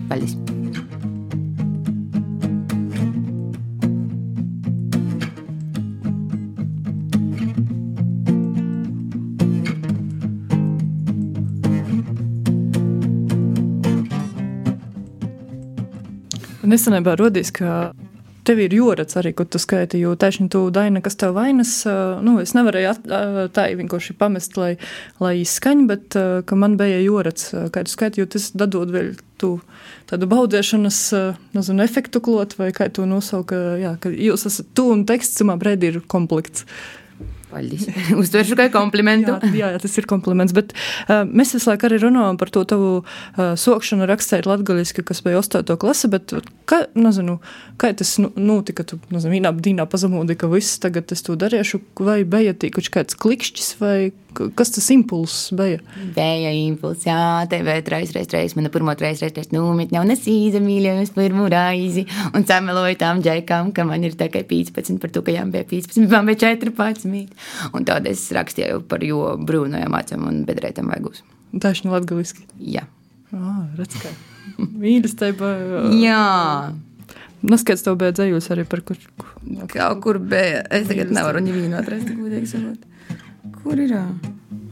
[0.09, 0.58] Paldies!
[16.69, 17.93] Nesenībā rodīs, ka
[18.49, 21.73] tev ir jūrats arī, kur tu skaiti, jo taisni tu daina, kas tev vainas,
[22.25, 23.09] nu, es nevarēju at,
[23.57, 24.71] tā vienkārši pamest, lai,
[25.23, 29.55] lai izskaņ, bet, ka man bija jūrats, kā tu skaiti, jo tas dadot vēl tu
[30.11, 31.01] tādu baudēšanas,
[31.57, 35.59] nezinu, efektu klot, vai kā tu nosauka, jā, ka jūs esat tu un teksts, cimā
[35.61, 36.67] brēdi ir komplekts.
[37.49, 37.87] Paldies.
[38.21, 39.37] Uztveršu kā komplimentu.
[39.57, 40.55] jā, jā, tas ir kompliments.
[40.57, 45.23] Bet uh, mēs visu laiku arī runājam par to tavu uh, sokšanu rakstēt latgaļiski, kas
[45.25, 45.65] bija 8.
[45.81, 46.35] klase, bet
[46.69, 47.39] kā, nezinu,
[47.81, 51.81] kā tas nu, notika, tu, nezinu, vienā dīnā pazemūdi, ka viss tagad es to darīšu,
[52.05, 53.97] vai bija tīkuši kāds klikšķis, vai
[54.35, 55.81] kas tas impulss bija?
[56.17, 57.19] Bija impulss, jā,
[57.51, 61.13] tev ir reiz, reiz, reiz, mana pirmā reiz, reiz, reiz, nometņa, un es īzamīļoju uz
[61.17, 65.53] pirmo raizi, un sameloju tām džekām, ka man ir tikai 15 par to, ka jām
[65.55, 67.37] bija 15, man bija 14.
[67.75, 71.25] Un tad es rakstīju par jo brūnajām acīm un bedrētām vaigos.
[71.61, 72.45] Taisni latgaliski?
[72.61, 72.87] Jā.
[73.33, 74.13] Ah, redz, kā
[74.59, 75.55] mīlestība.
[75.99, 76.75] Jā.
[77.49, 78.99] Noskats tev bija dzējus arī par kur.
[79.71, 80.65] Kaut kur bija.
[80.75, 82.87] Es tagad nevaru nevienu atrast, godīgi sakot.
[83.57, 83.95] Kur ir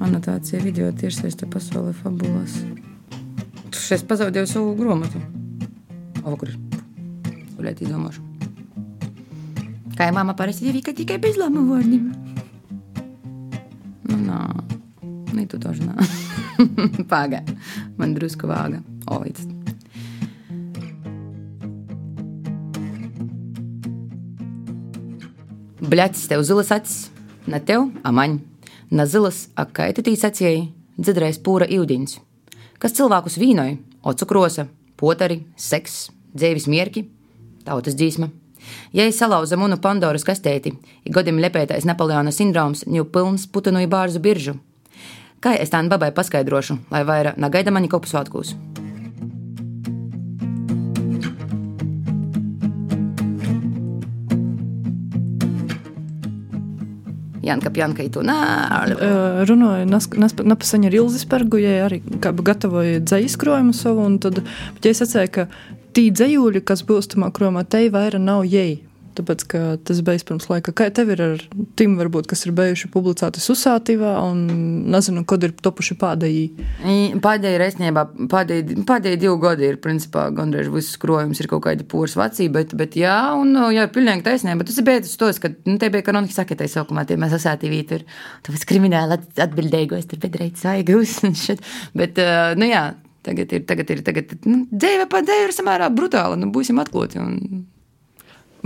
[0.04, 2.58] anotācija video tiešsaiste pasaulē fabulas?
[3.70, 5.20] Tu šeit pazaudēji savu grāmatu.
[6.24, 6.58] O, kur ir?
[7.56, 8.24] Gulēt izdomāšu.
[9.96, 12.10] Kā jau māma parasti ir tikai bez lama vārdiem.
[14.10, 14.40] Nu, nā,
[15.32, 15.96] nu, tu to žinā.
[17.12, 17.40] Pāga.
[17.96, 18.82] Man drusku vāga.
[19.16, 19.46] Oits.
[25.86, 27.10] Bļacis tev zilas acis,
[27.46, 28.40] ne tev, amaņ,
[28.90, 30.66] ne zilas, ak, kaitatīs acīja,
[30.98, 32.16] dzirdējis pūra ildiņš.
[32.82, 34.66] Kas cilvēkus vīnoja, ocukrosa,
[35.00, 37.06] potari, seks, dzēvis mierki,
[37.66, 38.30] tautas dzīsma.
[38.92, 40.72] Ja es salauzu munu Pandoras kastēti,
[41.06, 44.56] ir godim lepētais Napoleona sindroms, jau pilns putinoju bārzu biržu.
[45.40, 48.10] Kā es tā babai paskaidrošu, lai vairāk negaida mani kopu
[57.46, 58.36] Janka Pjanka, tu nā.
[59.48, 59.88] Runāju,
[60.52, 63.38] napasaņa ar Ilzisbergu, ja arī gatavoja dzējas
[63.76, 64.42] savu, un tad,
[64.82, 65.46] ja es atceru, ka
[65.96, 68.85] tī dzējūļi, kas būs tamā kromā, te vaira nav jēji.
[69.16, 70.74] Tāpēc, ka tas bija pirms laika.
[70.76, 71.42] Kā tev ir ar
[71.78, 74.42] tiem, varbūt, kas ir bijuši publicēti Susātīvā, un
[74.92, 76.66] nezinu, kad ir topuši pēdējie?
[77.24, 82.60] Pēdējie reizniebā, pēdējie, divi gadi ir, principā, gandrīz viss krojums ir kaut kāda pūras vecība,
[82.60, 85.90] bet, bet jā, un jā, pilnīgi taisnība, bet tas ir beidzis tos, ka, nu, te
[85.92, 88.04] bija kanonika sakētai saukumā, tie mēs Susātīvī tur,
[88.46, 91.64] tāpēc krimināli atbildīgos, tur bedreit svaigus un šit,
[91.96, 92.20] bet,
[92.60, 92.86] nu jā,
[93.26, 97.18] Tagad ir, tagad ir, tagad, nu, dzīve pa dzīve ir samērā brutāla, nu, būsim atklāti.
[97.18, 97.64] Un...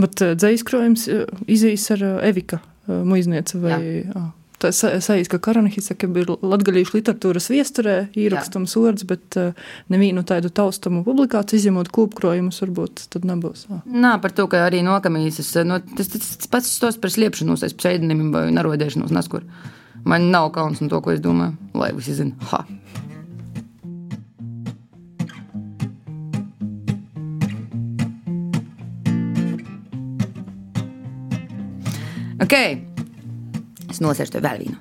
[0.01, 3.81] Bet uh, dzīslis krājums uh, izīs ar uh, Evika muizniece vai.
[4.03, 4.29] Jā.
[4.61, 9.39] Tā sajūta, ka Karanhisa ir latgadījuši literatūras viesturē, ierakstams vārds, bet
[9.89, 13.65] nevienu tādu taustamu publikāciju, izņemot kūpkrojumus, varbūt tad nebūs.
[13.71, 13.79] Jā.
[14.05, 17.77] Nā, par to, ka arī nokamīsas, no, tas, tas, tas pats stos par sliepšanos, aiz
[17.79, 19.49] pseidonimiem vai narodēšanos neskur.
[20.05, 22.37] Man nav kauns no to, ko es domāju, lai visi zina.
[22.53, 22.67] Ha!
[32.41, 32.55] Ok,
[33.93, 34.79] es nosēžu to vēl vīnu.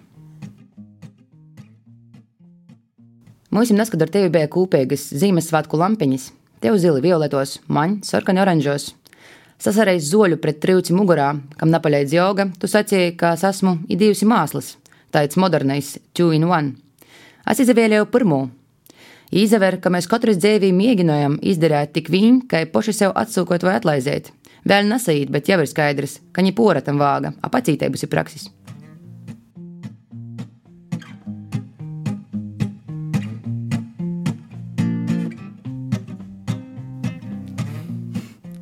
[3.51, 6.29] Mums neskatot ar tevi bija kūpīgas Ziemassvētku lampiņas,
[6.63, 8.93] tev zili violetos, man sarkani oranžos.
[9.59, 14.77] Sasarējis zoļu pret trīci mugurā, kam napaļēdz joga, tu sacīji, ka es esmu idījusi māslas,
[15.11, 16.77] tāds modernais two in one.
[17.43, 18.45] Es izvēlēju pirmo.
[19.35, 24.31] Izver, ka mēs katrs dzīvī mēģinājām izdarīt tik viņu, ka paši sev atsūkot vai atlaizēt.
[24.67, 28.49] Vēl nesait, bet jau ir skaidrs, ka viņa pora tam vāga, apacītē būs ir praksis.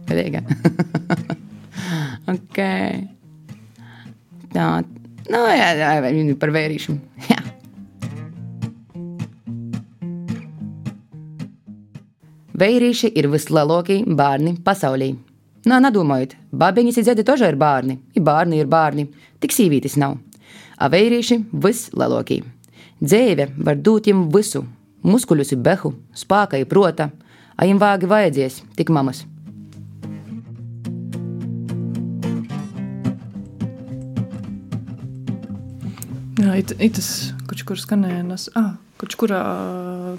[0.07, 0.41] Rīga.
[2.33, 2.59] ok.
[4.53, 4.67] Tā.
[5.27, 6.95] Nu, jā, jā, viņi par vērīšu.
[7.31, 7.41] Jā.
[12.57, 15.11] Vērīši ir vislielākie bērni pasaulī.
[15.67, 19.03] Nā, nedomājiet, bābeņas ir dziedi tožai ir bārni, ir bārni ir bārni,
[19.43, 20.13] tik sīvītis nav.
[20.79, 22.37] A veirīši vislielākie.
[23.03, 24.61] Dzēve var dot jiem visu,
[25.03, 27.09] muskuļus ir behu, spāka ir prota,
[27.59, 29.25] a jiem vāgi vajadzēs, tik mamas.
[36.39, 37.11] Jā, it, itas,
[37.51, 39.43] kurš kur skanēja, nes, ah, kurš kurā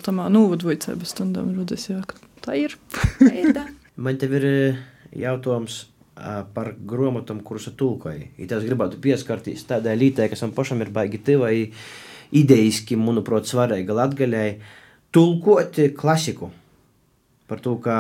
[0.05, 2.05] tamā novadvojicēba stundām rodas, jā,
[2.45, 2.77] tā ir.
[3.25, 3.65] tā ir tā.
[3.97, 4.51] Man tev ir
[5.21, 5.87] jautājums
[6.55, 8.27] par grāmatām, kuras tulkoja.
[8.39, 11.51] Es gribētu pieskarties tādai lietai, kas man pašam ir baigi tiva,
[12.35, 14.49] idejiski, manuprāt, svarīga latgaļai,
[15.15, 16.51] tulkot klasiku.
[17.49, 17.99] Par to, ka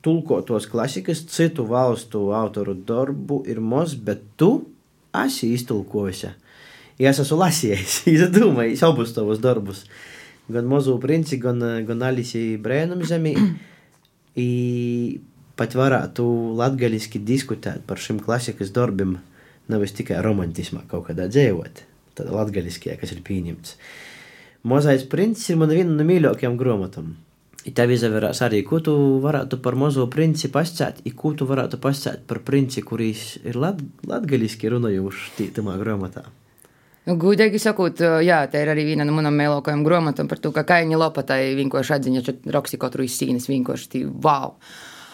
[0.00, 4.70] tulkotos klasikas citu valstu autoru darbu ir maz, bet tu
[5.12, 6.30] esi iztulkojusi.
[7.00, 9.84] Ja es esmu lasījis, es domāju, abus tavus darbus.
[10.50, 13.36] Gan Mozu princi, gan, gan Alisija Brēnum zemī.
[15.60, 16.24] Pat varētu
[16.56, 19.18] latgaļiski diskutēt par šiem klasikas darbiem,
[19.68, 21.82] nevis tikai romantismā kaut kādā dzīvot,
[22.16, 23.74] tad latgaļiskajā, kas ir pieņemts.
[24.70, 27.10] Mozais princis ir mana viena no mīļākajām grāmatām.
[27.76, 32.22] Tev izvērās arī, ko tu varētu par mazo princi pascēt, i ko tu varētu pascēt
[32.28, 36.24] par princi, kurīs ir lat, latgaļiski runājuši tajā grāmatā.
[37.04, 40.64] Nu, Gudīgi sakot, jā, tā ir arī viena no manām mīļākajām grāmatām par to, ka
[40.68, 44.56] kaini lopatai vienkārši atziņa, ka raksti katru izsīnis vienkārši tī, wow!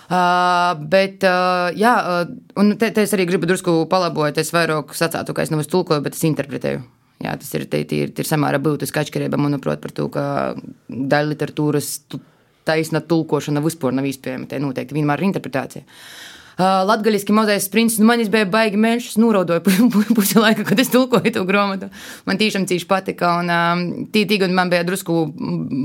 [0.06, 2.28] Uh, bet, uh, jā, uh,
[2.62, 4.38] un te, te es arī gribu drusku palabot.
[4.38, 6.84] Es vairāk sacātu, ka es nevis tulkoju, bet es interpretēju.
[7.24, 10.24] Jā, tas ir, te, te ir, te ir samērā būtiska atšķirība, manuprāt, par to, ka
[10.86, 11.90] daļa literatūras
[12.66, 14.50] taisna tulkošana vispār nav iespējama.
[14.50, 15.86] Te noteikti vienmēr ir interpretācija.
[15.86, 19.60] Uh, Latvijas mazais princis, nu, man bija baigi mēnešus, nūrodoju
[20.16, 21.90] pusi laika, kad es tulkoju to grāmatu.
[22.24, 23.34] Man tiešām cīši patika.
[23.42, 25.18] Un tītīgi man bija drusku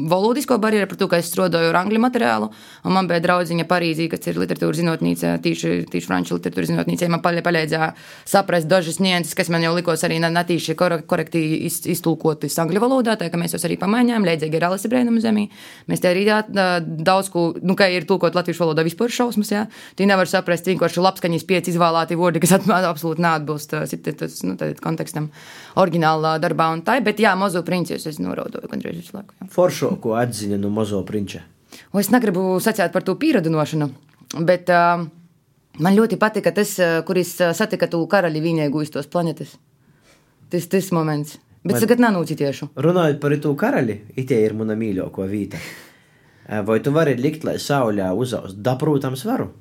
[0.07, 2.47] valodisko barjeru par to, ka es strādāju ar angļu materiālu.
[2.88, 7.12] Un man bija draudziņa Parīzī, kas ir literatūras zinātnīca, tīši, tīši franču literatūras zinātnīca.
[7.12, 7.91] Man palīdzēja
[8.31, 13.41] saprast dažas nianses, kas man jau likos arī netīši korekti iztulkotas angļu valodā, tā ka
[13.41, 14.23] mēs tos arī pamainījām.
[14.23, 15.49] Leidzīgi ir Alisa Brēnuma zemī.
[15.91, 16.23] Mēs te arī
[16.79, 19.67] daudz ko, nu, kā ir tulkot latviešu valodā vispār šausmas, jā.
[19.99, 25.30] Tī nevar saprast parasti vienkārši labskaņas pieci izvēlēti vārdi, kas absolūti neatbilst tas, nu, kontekstam
[25.76, 27.00] oriģinālā darbā tā.
[27.02, 29.34] Bet jā, mazo princis es noraudoju gandrīz visu laiku.
[29.41, 29.50] Jā.
[29.52, 31.41] Foršo, ko atziņa no mazo prinča.
[31.91, 33.89] O, es negribu sacīt par to pieradinošanu,
[34.45, 35.06] bet uh,
[35.80, 36.76] man ļoti patika tas,
[37.08, 39.56] kuris satika to karali vienīgu uz tos planetas.
[40.52, 41.39] Tas tas moments.
[41.63, 41.82] Bet man...
[41.84, 42.74] tagad nav tieši.
[42.76, 45.62] Runājot par to karali, itē ir mana mīļākā vieta.
[46.65, 48.58] Vai tu vari likt, lai saulē uzaust?
[48.60, 49.52] Da, protams, varu.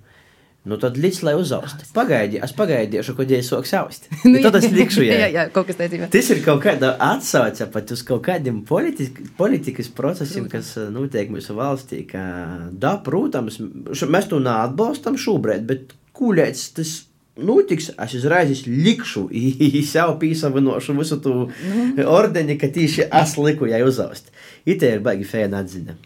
[0.69, 1.87] Nu, tad līdz lai uzaust.
[1.97, 4.09] Pagaidi, es pagaidīšu, kad viņi sāks aust.
[4.29, 5.29] nu, tad es likšu, jā, jā.
[5.33, 9.89] jā, kaut kas tāds- Tas ir kaut kāda atsauce pat uz kaut kādiem politik, politikas
[9.89, 10.75] procesiem, Protams.
[10.77, 12.03] kas notiek mūsu valstī.
[12.11, 12.25] Ka,
[12.73, 13.57] da, protams,
[14.05, 16.93] mēs to neatbalstam šobrīd, bet kūlēts tas
[17.41, 17.89] notiks.
[17.97, 19.25] Es uzreiz likšu,
[19.95, 22.05] sev pīsavinošu visu to Nu.
[22.13, 24.29] ordeni, ka tieši es liku jai uzaust.
[24.69, 25.97] Ite ir baigi fēna atziņa.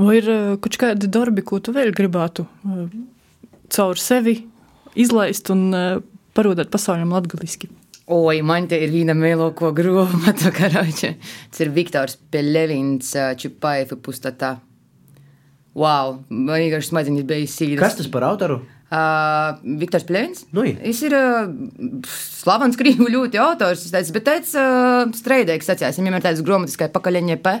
[0.00, 2.88] Vai ir eh, kaut kādi darbi, ko tu vēl gribētu eh,
[3.74, 4.40] caur sevi
[4.98, 5.98] izlaist un eh,
[6.36, 7.70] parādīt pasaulim latgaliski?
[8.08, 11.12] Oi, man te ir viena mēloko grāmata, karoče.
[11.52, 14.56] Tas ir Viktors Peļevins, Čupaifa pustata.
[15.78, 17.84] Wow, man vienkārši smadzenes bija sīgas.
[17.84, 18.62] Kas tas par autoru?
[18.88, 20.46] Uh, Viktors Plēns.
[20.56, 20.78] Nu, jā.
[20.80, 26.00] Viņš ir uh, slavens krīvu ļoti autors, es teicu, bet tāds uh, streidīgs sacījās.
[26.00, 27.58] Viņam ir tāds grāmatiskai pakaļiņa pe.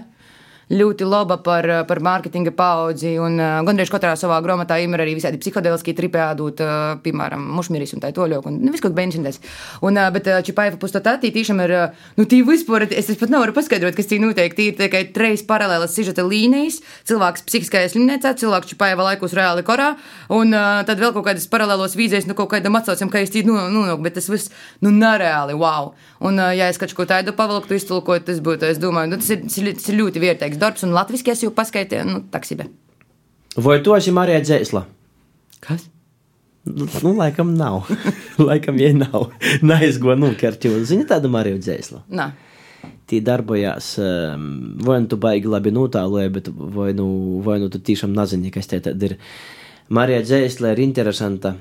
[0.68, 5.14] Ļoti laba par, uh, par mārketinga paudzi, un uh, gandrīz katrā savā grāmatā ir arī
[5.16, 8.98] visādi psihodēliski tripi ādot, uh, piemēram, mušmiris un tā toļok, un nu, viss kaut kā
[8.98, 9.40] bēnšintais.
[9.80, 13.32] Un, uh, bet uh, Čipaifa pustotātī tiešām ir, uh, nu, tī vispār, es, es pat
[13.32, 18.34] nevaru paskaidrot, kas tī notiek, tī ir tikai trejas paralēlas sižeta līnijas, cilvēks psihiskajā slimnīcā,
[18.36, 19.94] cilvēks Čipaifa laikus reāli korā,
[20.28, 23.40] un uh, tad vēl kaut kādas paralēlos vīzēs, nu, kaut kādam atsaucam, ka es tī,
[23.48, 24.52] nu, nu, nu, bet tas viss,
[24.84, 25.94] nu, nereāli, wow.
[26.20, 29.32] Un, uh, ja es kaut ko tādu pavilktu, iztulkotu, tas būtu, es domāju, nu, tas
[29.32, 30.00] ir, tas ir, tas ir
[30.58, 32.68] vērtīgs darbs, un latviski es jau paskaitīju, nu, taksibe.
[33.56, 34.84] Vai tu esi Marija Dzēsla?
[35.60, 35.88] Kas?
[36.64, 37.88] Nu, laikam nav.
[38.48, 39.32] laikam, ja nav.
[39.62, 42.04] Neizgo nukert, jo zini tādu Mariju Dzēslu.
[42.10, 42.32] Nā.
[43.08, 47.80] Tī darbojās, um, vai nu tu baigi labi notāloji, bet vai nu, vai nu tu
[47.80, 49.16] tiešām nezini, kas te tad ir.
[49.88, 51.54] Marija Dzēsla ir interesanta.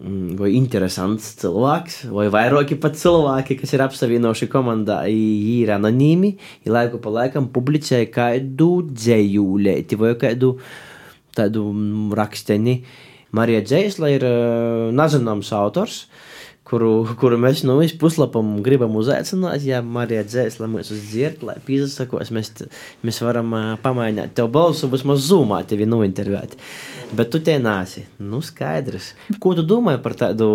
[0.00, 6.34] Mm, Vai interesants cilvēks, vai vairāki pat cilvēki, kas ir apsavienojuši komandā, i- ir anonīmi,
[6.66, 10.54] ir laiku pa laikam publicēja kādu dzējūlēti vai kādu
[11.36, 12.80] tādu mm, raksteni.
[13.32, 16.00] Marija Dzēsla ir uh, nezināms autors,
[16.70, 16.90] kuru,
[17.20, 19.64] kuru mēs no visas puslapam gribam uzaicināt.
[19.66, 22.52] Ja Marija Dzēsla mūs uzdzird, lai pīzasakos, mēs,
[23.06, 26.56] mēs varam uh, pamainīt tev balsu, vismaz zūmā tevi nointervēt.
[27.16, 28.06] Bet tu te nāsi.
[28.22, 29.12] Nu, skaidrs.
[29.42, 30.50] Ko tu domā par tādu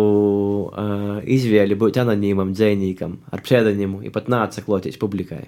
[0.72, 5.44] uh, izvēli būt anonīmam dzēnīkam ar pseidonīmu, ja pat nācakloties publikai?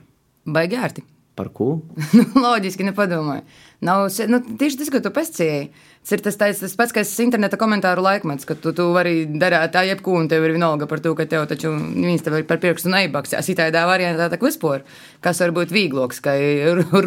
[0.48, 1.08] Baigi ērti.
[1.38, 1.68] Par ko?
[2.18, 3.44] nu, loģiski, nepadomāju.
[3.86, 5.68] Nav, nu, tieši tas, ko tu pascēji.
[6.02, 9.70] Tas ir tas, tais, tas pats, kas interneta komentāru laikmets, ka tu, tu vari darīt
[9.74, 12.58] tā jebko, un tev ir vienalga par to, ka tev taču viņas tev ir par
[12.62, 13.52] pirkstu neibaksās.
[13.54, 14.82] Itādā variantā tā vispār,
[15.22, 16.34] kas var būt vīgloks, ka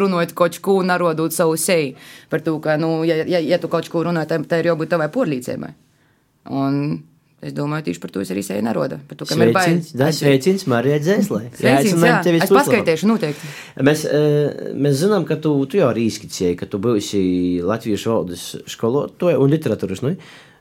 [0.00, 1.98] runājot kaut ko, narodot savu seju
[2.32, 4.94] par to, ka, nu, ja, ja, ja tu kaut ko runā, tad tā ir jābūt
[4.94, 5.74] tavai porlīcēbai.
[6.56, 6.78] Un
[7.42, 8.98] es domāju, tieši par to es arī seju narodu.
[9.08, 9.80] Par to, ka man ir bail.
[10.14, 11.40] sveicins Marija Dzēslē.
[11.58, 11.80] Jā.
[12.38, 13.50] Es paskaitīšu noteikti.
[13.88, 17.24] Mēs, eh, mēs zinām, ka tu, tu jau arī izskicēji, ka tu būsi
[17.66, 20.04] latviešu valodas skolotāja un literatūras.
[20.06, 20.16] Nu?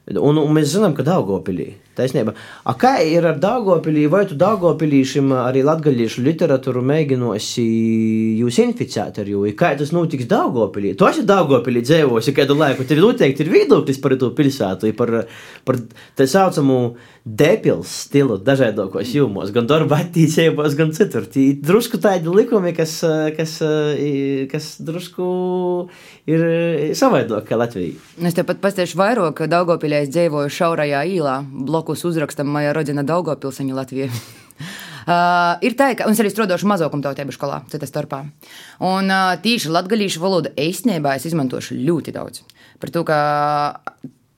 [0.10, 2.34] Un, un mēs zinām, ka Daugopilī, taisnība.
[2.66, 7.66] A kā ir ar Daugopilī, vai tu Daugopilīšiem arī latgaļiešu literatūru mēģinosi
[8.40, 9.44] jūs inficēt ar jū?
[9.58, 10.96] Kā tas notiks Daugopilī?
[10.98, 15.14] Tu esi Daugopilī dzēvosi kādu laiku, tev noteikti ir viedoklis par to pilsētu, par,
[15.70, 15.80] par
[16.18, 16.82] tā saucamu
[17.26, 21.28] depils stilu dažādākos jūmos, gan darba attīstībos, gan citur.
[21.30, 25.90] Tī drusku tādi likumi, kas, eh, kas, eh, kas drusku
[26.26, 26.40] ir
[26.98, 27.94] savādāk kā Latvija.
[28.22, 33.04] Es tev pat pastāstīšu vairāk, ka Daugopilī es dzīvoju šaurajā īlā, blokus uzrakstam Maija Rodina
[33.04, 34.10] Daugopilseņa Latvijā.
[35.08, 38.26] Uh, ir tā, ka un es arī strādāju mazākumtautību skolā, citas starpā.
[38.80, 42.42] Un uh, tīši latgaļīšu valodu īstenībā es izmantošu ļoti daudz.
[42.80, 43.18] Par to, ka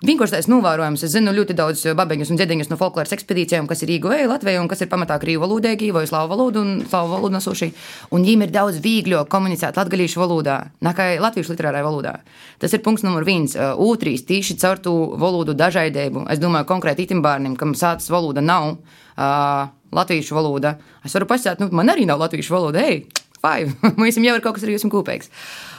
[0.03, 1.05] Vienkārši tāds novērojums.
[1.05, 4.67] Es zinu ļoti daudz babeņus un dziediņus no folkloras ekspedīcijām, kas ir īgoja Latvijā un
[4.67, 7.69] kas ir pamatā krīvu valodēgi vai slāvu valodu un slāvu valodu nesoši.
[8.11, 12.13] Un viņiem ir daudz vieglāk komunicēt latgalīšu valodā nekā latviešu literārajā valodā.
[12.59, 13.55] Tas ir punkts numur viens.
[13.55, 16.27] Uh, Otrs, tīši caur to valodu dažādību.
[16.35, 20.75] Es domāju, konkrēti itim bērniem, kam sācis valoda nav uh, latviešu valoda.
[21.07, 22.83] Es varu pasakāt, nu, man arī nav latviešu valoda.
[22.83, 23.05] Ej,
[23.43, 23.75] five.
[23.99, 25.31] Mums jau ir kaut kas arī kopīgs.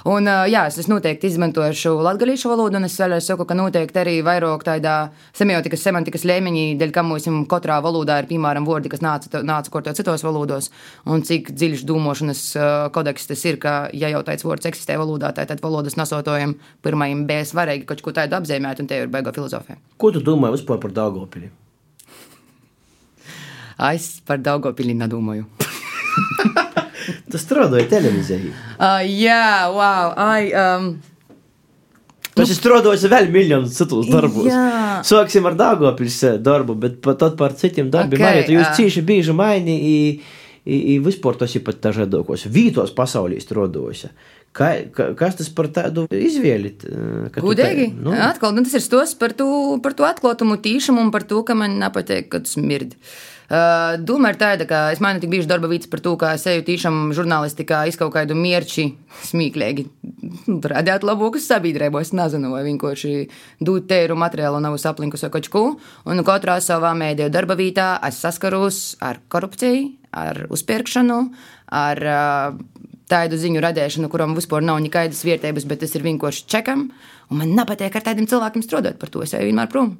[0.04, 4.66] Un, jā, es, es noteikti izmantošu latviešu valodu, un es saku, ka noteikti arī vairāk
[4.66, 4.96] tādā
[5.32, 9.96] semiotikas, semantikas līmeņī, dēļ kam mums katrā valodā ir, piemēram, vārdi, kas nāca, nāca kortot
[9.96, 10.68] citos valodos,
[11.08, 12.42] un cik dziļš domāšanas
[12.92, 16.52] kodeks tas ir, ka, ja jau tāds vārds eksistē valodā, tā, tad valodas nasotojam
[16.84, 19.80] pirmajam B svarīgi kaut ko tādu apzīmēt, un te ir beigo filozofija.
[19.96, 21.48] Ko tu domā vispār par Daugopili?
[23.88, 25.48] Es par Daugopili nedomāju.
[27.30, 28.54] Tu strādāji televīzijā.
[28.78, 30.94] Uh, jā, wow, ai, um,
[32.34, 34.48] Tu esi strādājis vēl miljonus citus darbus.
[34.50, 35.02] Jā.
[35.06, 38.46] Sāksim ar Dāngopils darbu, bet pat tad par citiem darbiem Ok, okay, arī.
[38.48, 38.72] Tu jūs ā.
[38.78, 39.98] cīši bieži maini, i,
[40.66, 44.08] i, i vispār tas ir pat dažādākos vītos pasaulī strādājis.
[44.54, 46.74] Kā, ka, kas tas par tādu izvēli?
[47.38, 47.86] Gudīgi.
[47.90, 48.16] Tā, nu.
[48.26, 49.46] Atkal, nu, tas ir stos par to,
[49.82, 52.98] par to atklātumu, tīšumu un par to, ka man nepatīk, kad smird.
[52.98, 56.46] Uh, Doma ir tāda, ka es mainu tik bijuši darba vīts par to, kā es
[56.48, 58.86] eju tīšām žurnālistikā izkaut kādu mierči
[59.28, 59.84] smīklīgi.
[60.72, 63.12] Rādīt labākus sabiedrību, es nezinu, vai vienkārši
[63.60, 65.64] dūt tēru materiālu nav saplinkus vai kaut ko.
[66.08, 71.18] Un katrā savā mēdīju darba vītā es saskaros ar korupciju, ar uzpirkšanu,
[71.74, 72.56] ar uh,
[73.10, 76.88] tādu ziņu radīšanu, kuram vispār nav nekādas vietības, bet tas ir vienkārši čekam.
[77.32, 79.94] Un man nepatīk ar tādiem cilvēkiem strādāt, par to es eju vienmēr prom.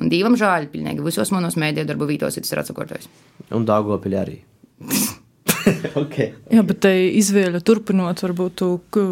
[0.00, 3.06] Un divam žēl, pilnīgi visos manos mēdīju darbu vītos ir tas atsakotais.
[3.54, 4.40] Un Dāngopili arī.
[6.02, 6.32] okay.
[6.50, 9.06] Jā, bet te izvēle turpinot, varbūt tu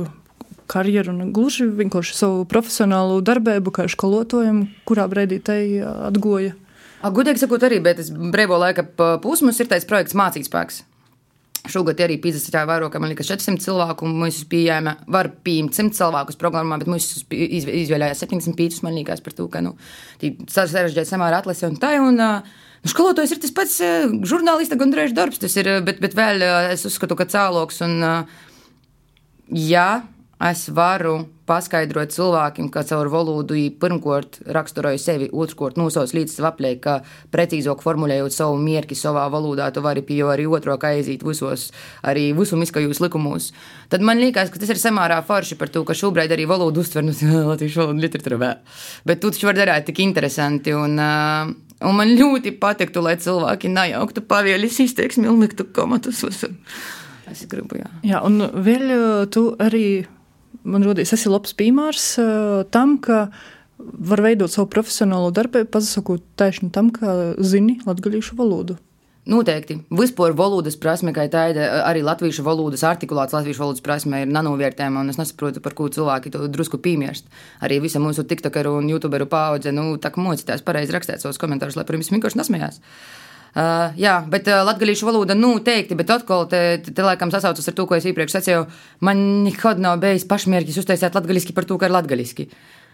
[0.72, 6.57] karjeru un gluži vienkārši savu profesionālu darbību, kā skolotājiem, kurā brīdī te atgoja.
[7.03, 8.03] Gudīgi sakot, arī, bet
[8.33, 8.87] brīvo laika
[9.22, 10.83] posms ir tais projekts Mācīt spēks.
[11.70, 16.38] Šogad arī pīzasā vairo, ka man liekas 400 cilvēku, mēs pieejam, var pieņemt 100 cilvēkus
[16.40, 19.76] programmā, bet mēs izvēlējām 75, man liekas, par to, ka, nu,
[20.20, 23.76] sarežģīti samērā atlase un tā, un, nu, skolotājs ir tas pats
[24.26, 26.42] žurnālista gandrīz darbs, tas ir, bet, bet vēl
[26.72, 28.02] es uzskatu, ka cēloks, un,
[29.54, 29.88] jā,
[30.51, 36.95] es varu paskaidrot cilvēkiem, ka caur valodu pirmkārt raksturoju sevi, otrkārt nosauc līdz vaplē, ka
[37.34, 41.70] precīzāk formulējot savu mierki savā valodā, tu vari pie jau arī otro aiziet visos,
[42.07, 43.51] arī visu miskajos likumos.
[43.93, 47.05] Tad man liekas, ka tas ir samērā forši par to, ka šobrīd arī valodu uztver
[47.05, 48.55] no nu, latviešu valodu literatūrā.
[49.09, 53.70] Bet tu taču vari darīt tik interesanti un, uh, un man ļoti patiktu, lai cilvēki
[53.72, 56.57] nejauktu pavielis izteiksmi un liktu komatus visur.
[57.30, 57.88] Es gribu, jā.
[58.05, 58.90] Jā, un vēl
[59.32, 60.05] tu arī
[60.64, 62.07] man rodīs, tas ir labs piemērs
[62.74, 63.26] tam, ka
[63.82, 68.78] var veidot savu profesionālo darbu, pasakot taisnu tam, ka zini latgaļīšu valodu.
[69.22, 69.76] Noteikti.
[69.94, 75.12] Vispār valodas prasme, kā tāda, arī latviešu valodas artikulāts, latviešu valodas prasme ir nanovērtējama, un
[75.12, 77.30] es nesaprotu, par ko cilvēki to drusku piemirst.
[77.62, 81.78] Arī visa mūsu tiktokeru un youtuberu paudze, nu, tā kā mocītās pareizi rakstīt savus komentārus,
[81.78, 82.82] lai par jums vienkārši nesmējās.
[82.82, 83.21] Uh,
[83.53, 87.86] jā, bet uh, latviešu valoda noteikti, bet atkal te, te, te laikam sasaucas ar to,
[87.88, 88.62] ko es iepriekš sacīju.
[89.05, 92.48] Man nekad nav bijis pašmērķis uztaisīt latviešu par to, ka ir latviešu.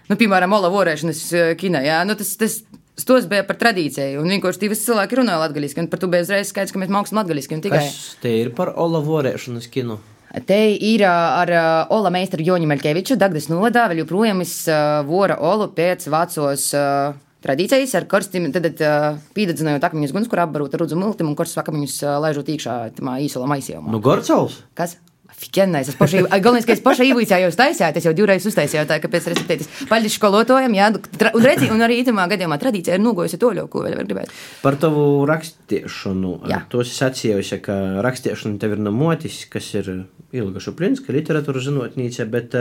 [0.08, 1.22] Nu, piemēram, Ola vorēšanas
[1.60, 2.62] kinā, jā, nu, tas, tas,
[3.06, 6.48] Tos bija par tradīciju, un vienkārši divas cilvēki runāja latviešu, un par to bija uzreiz
[6.50, 7.60] skaidrs, ka mēs mākslinieki latviešu.
[7.62, 7.82] Tikai...
[7.84, 10.00] Kas te ir par Ola vorēšanas kinu?
[10.48, 15.38] Te ir ar uh, Ola meistaru Joņu Melkeviču, Dagdas nodā, vēl joprojām es uh, vora
[15.38, 16.66] Olu pēc vecos.
[16.74, 17.14] Uh,
[17.44, 21.62] tradīcijas ar karstiem, tad uh, pīdedzinājot akmeņus guns, kur apbarot ar rudzu miltim un karstus
[21.62, 23.92] akmeņus uh, laižot iekšā tamā īsola maisījumā.
[23.92, 24.62] Nu, Gorcovs?
[24.78, 24.98] Kas?
[25.38, 29.10] Fikenais, es pašai, galvenais, ka es pašai īvīcēju taisījāt, es jau divreiz uztaisīju tā, ka
[29.12, 30.88] pēc receptētas paļģis skolotājiem, jā,
[31.28, 34.32] un redzi, un arī itamā gadījumā tradīcija ir nogojusi to ļauku, ko vēl var gribēt.
[34.64, 36.64] Par tavu rakstiešanu, jā.
[36.72, 39.92] to es sacījusi, ka rakstiešana tev ir no motis, kas ir
[40.34, 42.58] Ilga Šuplinska, literatūra zinotnīca, bet,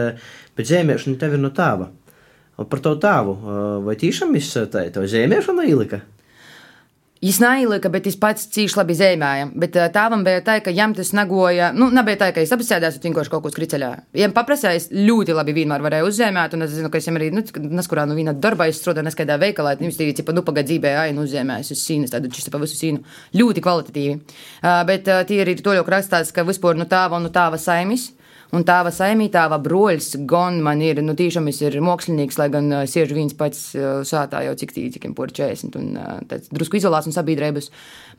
[0.60, 1.90] bet zēmēšana tev ir no tāva.
[2.58, 3.34] Par to tēvu,
[3.86, 6.02] vai tiešām izsētāji to zīmēšanu ielika?
[7.18, 9.48] Viņš neilika, bet viņš pats cīši labi zīmēja.
[9.58, 13.06] Bet tēvam bija tā, ka viņam tas nagoja, nu, nebija tā, ka es apsēdās un
[13.08, 13.90] vienkārši kaut ko skriceļā.
[14.14, 17.42] Viņam paprasīja, es ļoti labi vienmēr varēju uzzīmēt, un es zinu, ka viņam arī, nu,
[17.80, 21.74] neskurā no viena darbā izstrādāju, neskaidā veikalā, viņš tīvi, cipa, nu, pagadzībē, ai, nu, uzzīmējis
[21.74, 23.02] uz sīnas, tādu čisto pa visu sīnu.
[23.38, 24.20] Ļoti kvalitatīvi.
[24.62, 28.12] Uh, bet uh, tie ir to jau rakstās, ka vispār, nu, tāva, nu, tāva saimis.
[28.56, 32.86] Un tāva saimītāva broļs, gan man ir, nu, tiešām es ir mākslinieks, lai gan uh,
[32.88, 33.74] siež viens pats
[34.08, 35.90] sātā jau cik tīri, cik pur 40 un
[36.30, 37.68] tāds drusku izolāts un sabiedrības,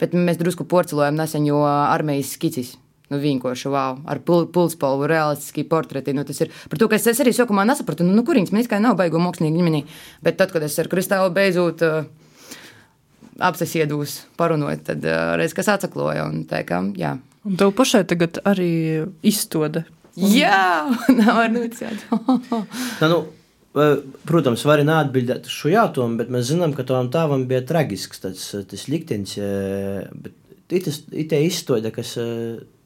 [0.02, 2.76] bet mēs drusku porcelojam nesen, jo armijas skicis.
[3.08, 6.12] Nu, vienkārši wow, ar pul pulspalvu, realistiski portreti.
[6.12, 8.68] Nu, tas ir par to, ka es, es arī sākumā nesapratu, nu, nu kurīgs mēs
[8.68, 9.80] kā nav baigo mākslinieku ģimenī.
[10.24, 12.02] Bet tad, kad es ar Kristālu beidzot uh,
[13.48, 17.16] apsēdus parunot, tad uh, reiz kas atsakloja un tā kā, jā.
[17.48, 18.72] Un tev pašai tagad arī
[19.24, 19.86] izstāde
[20.18, 20.88] Jā,
[21.20, 22.04] nav noticēt.
[23.12, 23.20] nu,
[24.28, 28.44] protams, var neatbildēt uz šo jautājumu, bet mēs zinām, ka tam tēvam bija traģisks tas,
[28.70, 29.36] tas liktenis.
[30.24, 32.16] Bet tas ir izstāde, kas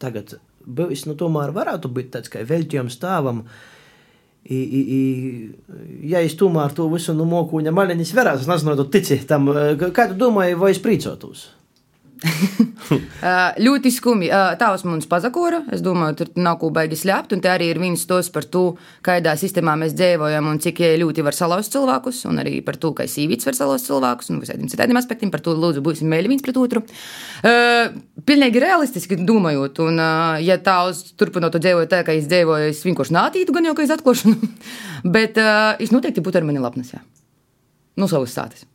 [0.03, 3.45] tagad bijis, nu, tomēr varētu būt tāds kā veltījums tēvam.
[4.43, 8.75] I, i, i, ja es tomēr to visu nu, moku, ja maļiņas verās, es nezinu,
[8.81, 9.47] tu tici tam,
[9.95, 11.45] kā tu domāji, vai es prīcotos?
[13.67, 14.31] Ļoti skumji.
[14.61, 15.63] Tavs mums pazakora.
[15.75, 17.35] Es domāju, tur nav ko baigi slēpt.
[17.37, 18.65] Un te arī ir viens tos par to,
[19.05, 22.23] kādā sistēmā mēs dzīvojam un cik ļoti var salauzt cilvēkus.
[22.31, 25.33] Un arī par to, ka sīvīts var salauzt cilvēkus un visādiem citādiem aspektiem.
[25.35, 26.85] Par to lūdzu būsim mēļi viens pret otru.
[27.43, 27.95] Uh,
[28.29, 29.83] pilnīgi realistiski domājot.
[29.87, 33.77] Un, uh, ja tavs turpinot dzīvot tā, ka es dzīvoju, es vienkārši nātītu gan jau,
[33.79, 34.53] ka es atklāšanu.
[35.17, 36.95] Bet uh, es noteikti būtu ar mani lapnes.
[36.95, 37.03] Jā.
[37.99, 38.67] Nu, savas sātas.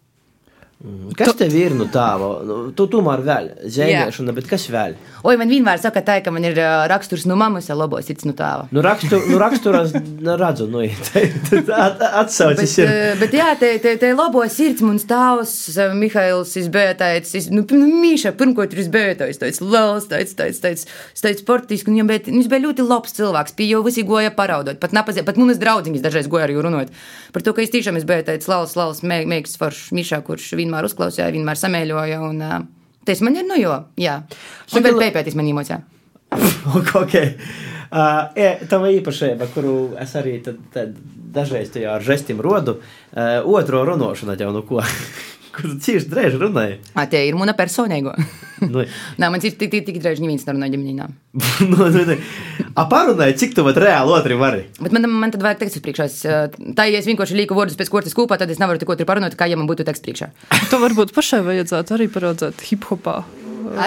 [0.77, 1.09] Mm.
[1.17, 2.27] Kas tev ir no tāda?
[2.45, 4.93] Nu, tu tomēr vēl zēniešana, bet kas vēl?
[5.25, 6.59] Oi, man vienmēr saka, tā, ka man ir
[6.91, 8.67] raksturs no mammas, ja labos sirds no tēva.
[8.69, 10.83] Nu, rakstur, nu raksturās redzu, nu,
[12.21, 12.91] atsaucis ir.
[12.91, 15.55] Bet, bet jā, te, te, te labos sirds mums tēvs,
[15.97, 16.53] Mihails,
[17.49, 20.85] nu, nu, Mīša, pirmkot ir izbētājs, tāds liels, tāds, tāds, tāds,
[21.17, 24.93] tāds sportisks, un viņš bija, bija ļoti labs cilvēks, pie jau visi goja paraudot, pat
[24.93, 26.93] napazē, pat mums draudziņas dažreiz goja arī runāt
[27.37, 30.89] par to, ka es tiešām esmu tāds liels, liels, mēģis foršs Mīšā, kurš viņa vienmēr
[30.89, 32.19] uzklausīja, vienmēr samēļoja.
[32.27, 32.43] Un,
[33.07, 34.19] tas man ir, nu, jo, jā.
[34.75, 35.79] Un vēl pēpēties man īmocē.
[37.01, 37.15] ok.
[37.87, 40.95] Uh, e, tā ir īpašība, kuru es arī tad, tad
[41.37, 42.81] dažreiz tajā ar žestiem rodu.
[43.13, 44.83] Uh, otro runāšanu jau no ko.
[45.57, 46.75] Kur tu cieši drēži runāji?
[46.93, 48.11] A, tie ir mana personīgo.
[48.61, 48.83] nu,
[49.17, 51.15] Nē, man ir tik, tik, tik drēži neviens nerunā ģimenīnām.
[51.71, 52.17] nu, nu, nu.
[52.77, 54.67] A parunāji, cik tu vat reāli otri vari?
[54.77, 56.07] Bet man, man tad vajag teksts priekšā.
[56.77, 59.37] Tā, ja es vienkārši lieku vārdus pēc kortes kopā, tad es nevaru tik otru parunāt,
[59.39, 60.29] kā ja man būtu teksts priekšā.
[60.69, 63.23] to varbūt pašai vajadzētu arī paraudzēt hip hopā.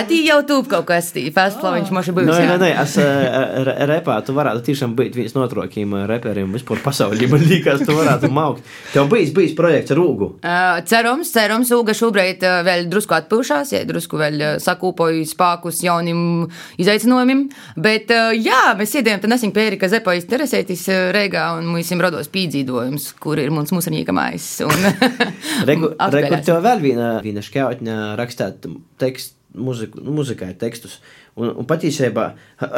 [0.00, 2.30] Atī jau tūp kaut kas tāds, festivalā viņš ir bijis.
[2.30, 6.82] Nē, nē, nē, es uh, repā, tu varētu tiešām būt viens no trokiem reperiem vispār
[6.84, 7.28] pasaulē.
[7.30, 8.66] Man liekas, tu varētu maukt.
[8.94, 10.30] Tev bijis, bijis projekts ar Ugu.
[10.90, 16.22] Cerams, cerams, Uga šobrīd vēl drusku atpūšās, ja drusku vēl sakūpoju spēkus jauniem
[16.80, 17.46] izaicinājumiem.
[17.80, 22.04] Bet, jā, mēs iedējām te nesen pie Erika Zepa interesēties uh, Reigā un mums ir
[22.04, 24.48] rados pīdzīdojums, kur ir mums mūsarņīkamais.
[25.68, 28.66] Regu, regu, tev vēl viena, viena šķautņa rakstāt
[29.00, 30.98] tekstu muziku, muzikai tekstus.
[31.38, 32.26] Un, un patiesībā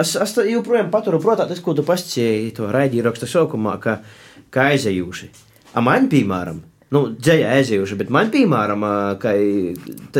[0.01, 3.99] es, es joprojām paturu prātā tas, ko tu pastāstīji to raidījuma sākumā, ka,
[4.53, 5.31] ka aizējuši.
[5.77, 6.61] A man, piemēram,
[6.93, 8.87] nu, dzēja aizējuši, bet man, piemēram,
[9.23, 9.35] ka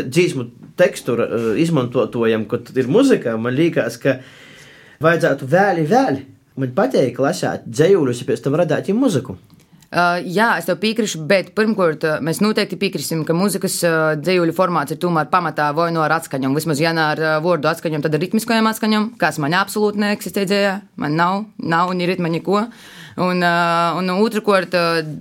[0.01, 0.47] dzīsmu
[0.79, 1.17] tekstu
[1.61, 4.17] izmantojam, kad ir muzika, man liekas, ka
[5.03, 6.29] vajadzētu vēli, vēli.
[6.59, 9.37] Man patīk lasīt dzējuļus, ja pēc tam radīt muziku.
[9.93, 14.55] Uh, jā, es tev piekrītu, bet pirmkārt, uh, mēs noteikti piekritīsim, ka mūzikas uh, dzīvuļu
[14.57, 16.55] formāts ir tomēr pamatā vai no ar atskaņām.
[16.57, 20.73] Vismaz, ja ne ar vārdu atskaņām, tad ar ritmiskajām atskaņām, kas man absolūti neeksistē dzējā.
[20.97, 22.63] Man nav, nav ni ritma, neko.
[23.21, 24.73] Un, un otrkārt,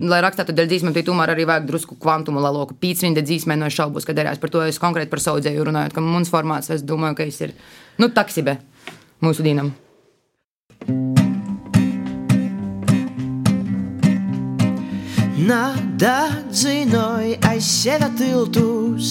[0.08, 2.78] lai rakstītu dēļ dzīsmēm, tad tomēr arī vajag drusku kvantumu laloku.
[2.80, 6.08] Pīcrinda dzīsmē no šaubos, ka derēs par to es konkrēti par savu dzēju runājot, ka
[6.08, 7.52] mums formāts, es domāju, ka es ir,
[8.00, 8.56] nu, taksibe
[9.20, 9.74] mūsu dīnam.
[15.42, 19.08] Nadadzinoja aiz sevi tiltus,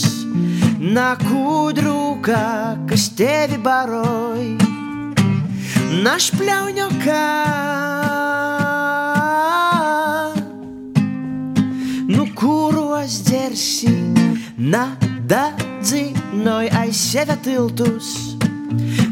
[0.80, 2.44] nakūdrūka,
[2.88, 4.56] kas tevi baroj,
[6.06, 7.26] našpļauņokā.
[12.14, 13.92] Nu, kuros dzersi,
[14.72, 18.16] nadadzinoja aiz sevi tiltus,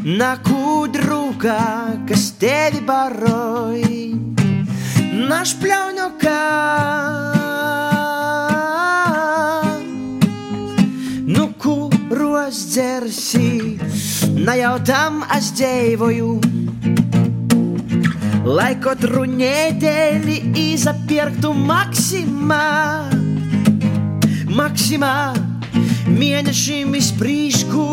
[0.08, 1.60] nakūdrūka,
[2.08, 4.39] kas tevi baroj
[5.28, 6.38] našpļauņokā.
[11.30, 13.76] Nu, kuros dzersi,
[14.40, 16.32] na jau tam es dzīvoju.
[18.50, 22.64] Lai katru nedēļu izpirktu maksimā,
[24.48, 25.14] maksimā
[26.08, 27.86] mēnešiem izprīšku.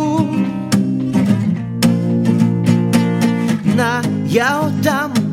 [3.78, 3.92] Na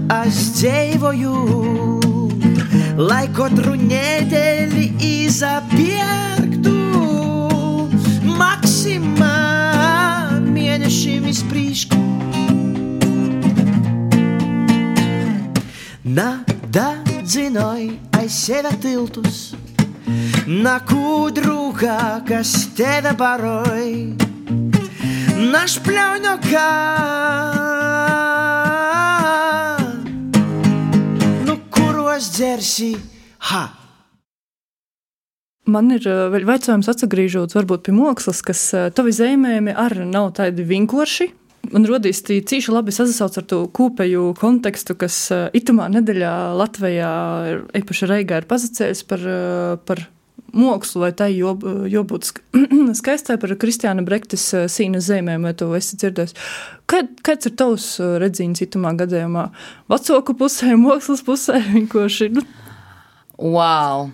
[0.04, 1.34] jau tam es dzīvoju,
[2.98, 6.74] lai katru nedēļu izpirktu
[8.38, 9.36] maksimā
[10.44, 12.00] mēnešiem izprīšku.
[16.04, 19.54] Nada dzinoja aiz sevi tiltus,
[20.46, 23.88] nakūdrūka, kas tevi baroj,
[25.52, 26.68] našpļauņokā.
[27.96, 28.23] kuros
[32.18, 32.94] dzersi,
[33.50, 33.64] ha!
[35.64, 38.60] Man ir vēl jautājums, atgriežoties varbūt pie mākslas, kas
[38.96, 41.30] tavi zīmējumi arī nav tādi vienkārši.
[41.72, 45.16] Man radīs cīši labi sasauc ar to kopēju kontekstu, kas
[45.56, 47.12] itamā nedēļā Latvijā,
[47.80, 49.24] īpaši Reigā, ir pazacējis par,
[49.88, 50.04] par
[50.54, 52.30] mākslu, vai tai jābūt
[53.00, 56.36] skaistai par Kristiāna Brektes sīna zīmēm, vai to esi dzirdējis.
[56.90, 57.88] Kad, kāds ir tavs
[58.22, 59.48] redzīns itamā gadījumā?
[59.92, 62.30] Vecāku pusē, mākslas pusē, vienkārši.
[62.38, 62.44] Nu.
[63.38, 64.12] Wow!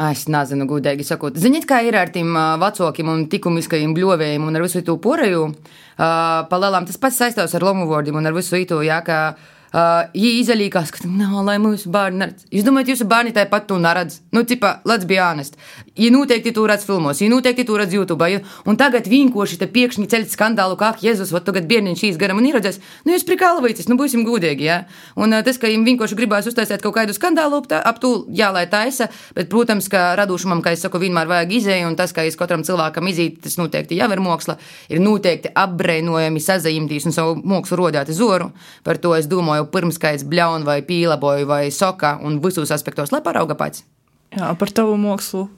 [0.00, 1.36] Es nezinu, gudīgi sakot.
[1.36, 2.32] Ziniet, kā ir ar tiem
[2.62, 5.48] vecākiem un likumiskajiem bļovējiem un ar visu to poreju.
[5.50, 9.34] Uh, Palēlām tas pats saistās ar lomu vārdiem un ar visu to, jā, ka
[9.70, 12.46] Uh, Viņa izalīkās, ka nav, lai mūsu bērni neredz.
[12.50, 14.16] Jūs domājat, jūsu bērni tāpat to neredz?
[14.34, 15.54] Nu, tipā, let's be honest.
[15.94, 18.26] Viņa noteikti to redz filmos, viņa noteikti to redz YouTube.
[18.32, 18.40] Ja?
[18.66, 22.48] Un tagad vienkārši te piekšņi ceļ skandālu, kā Jēzus, vai tagad bērniņš šīs garam un
[22.48, 22.80] ieredzēs.
[23.06, 24.80] Nu, jūs prikālavīties, nu, būsim gudīgi, jā.
[24.80, 25.14] Ja?
[25.20, 28.66] Un uh, tas, ka viņiem vienkārši gribās uztaisīt kaut kādu skandālu ap to, jā, lai
[28.70, 32.38] taisa, bet, protams, ka radošumam, kā es saku, vienmēr vajag izēju, un tas, ka es
[32.38, 34.56] katram cilvēkam izīt, tas noteikti jau ir māksla,
[34.90, 38.50] ir noteikti apbreinojami sazajumtīs un savu mākslu rodāt zoru.
[38.86, 43.12] Par to es domāju pirms, ka es bļaunu vai pīlaboju vai soka un visos aspektos,
[43.12, 43.84] lai parauga pats.
[44.30, 45.48] Jā, par tavu mākslu,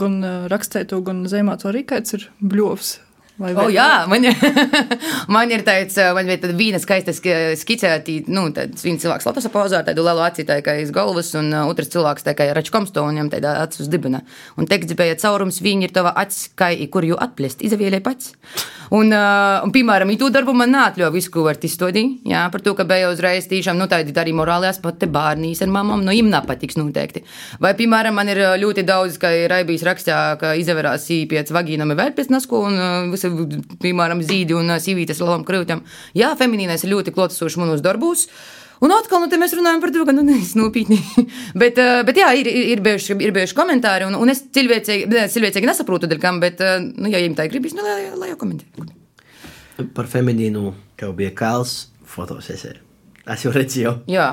[0.00, 0.18] gan
[0.52, 2.98] rakstēto, gan zīmēto arī kāds ir bļovs.
[3.42, 4.22] O, jā, man,
[5.34, 9.80] man ir tāds, man ir tāda viena skaista skicēta, nu, tāds viens cilvēks Latvijas pozā,
[9.86, 13.16] tādu lielu aci, tā kā iz galvas, un uh, otrs cilvēks, tā kā račkomsto, un
[13.16, 14.22] viņam tāda acis uz dibina.
[14.60, 18.36] Un teksts bija caurums, viņi ir tava acis, kā, kur jū atplest, izavielē pats.
[18.92, 22.76] Un, uh, un, piemēram, itu darbu man neatļauj visu, ko var izstudīt, jā, par to,
[22.76, 26.76] ka bija uzreiz tīšām, nu, tādi arī morāli aspekti bērnīs ar mamām, nu, im nepatiks
[26.76, 27.24] noteikti.
[27.62, 32.12] Vai, piemēram, man ir ļoti daudz, ka ir Raibijas rakstā, ka izaverās īpiec vagīnam vēl
[32.18, 33.16] pēc nasku, un uh,
[33.82, 35.84] piemēram, zīdi un sīvītes lielām krūtīm.
[36.18, 38.28] Jā, feminīnais ir ļoti klātesošs manos darbos.
[38.82, 40.98] Un atkal, nu, mēs runājam par to, ka, nu, nevis nopietni.
[41.58, 41.78] bet,
[42.08, 46.40] bet, jā, ir, ir, bijuši, ir bijuši komentāri, un, un es cilvēcīgi, cilvēcīgi nesaprotu, kam,
[46.42, 46.62] bet,
[46.96, 48.66] nu, ja viņiem tā ir gribas, nu, lai, lai jau komentē.
[49.94, 51.76] Par feminīnu, tev bija kāls
[52.10, 52.74] fotosesē.
[53.32, 53.94] Es jau redzēju.
[54.10, 54.32] Jā.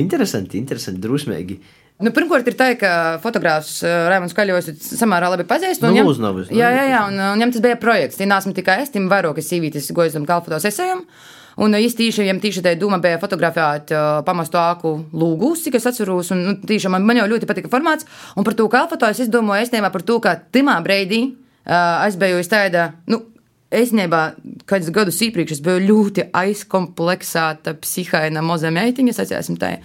[0.00, 1.58] Interesanti, interesanti, drusmīgi.
[2.00, 5.82] Nu, pirmkārt, ir tā, ka fotogrāfs uh, Raimons Kaļos samērā labi pazīst.
[5.84, 8.16] Nu, viņam, nav, jā, jā, jā, un, un viņam tas bija projekts.
[8.20, 11.04] Tie nesmu tikai es, tim vairākas sīvītes gojam kalfotos esējam.
[11.60, 16.30] Un īstenībā viņam tieši tā doma bija fotografēt uh, pamastu āku lūgus, cik es atceros.
[16.32, 18.08] Un, nu, tiešām man, man jau ļoti patika formāts.
[18.38, 22.16] Un par to kalfoto es domāju, es nevaru par to, ka timā breidī uh, es
[22.20, 23.26] biju tāda, nu,
[23.70, 24.32] Es nebā,
[24.66, 29.76] kādus gadus iepriekš es biju ļoti aizkompleksēta, psihaina moza meitiņa, sacīsim tā.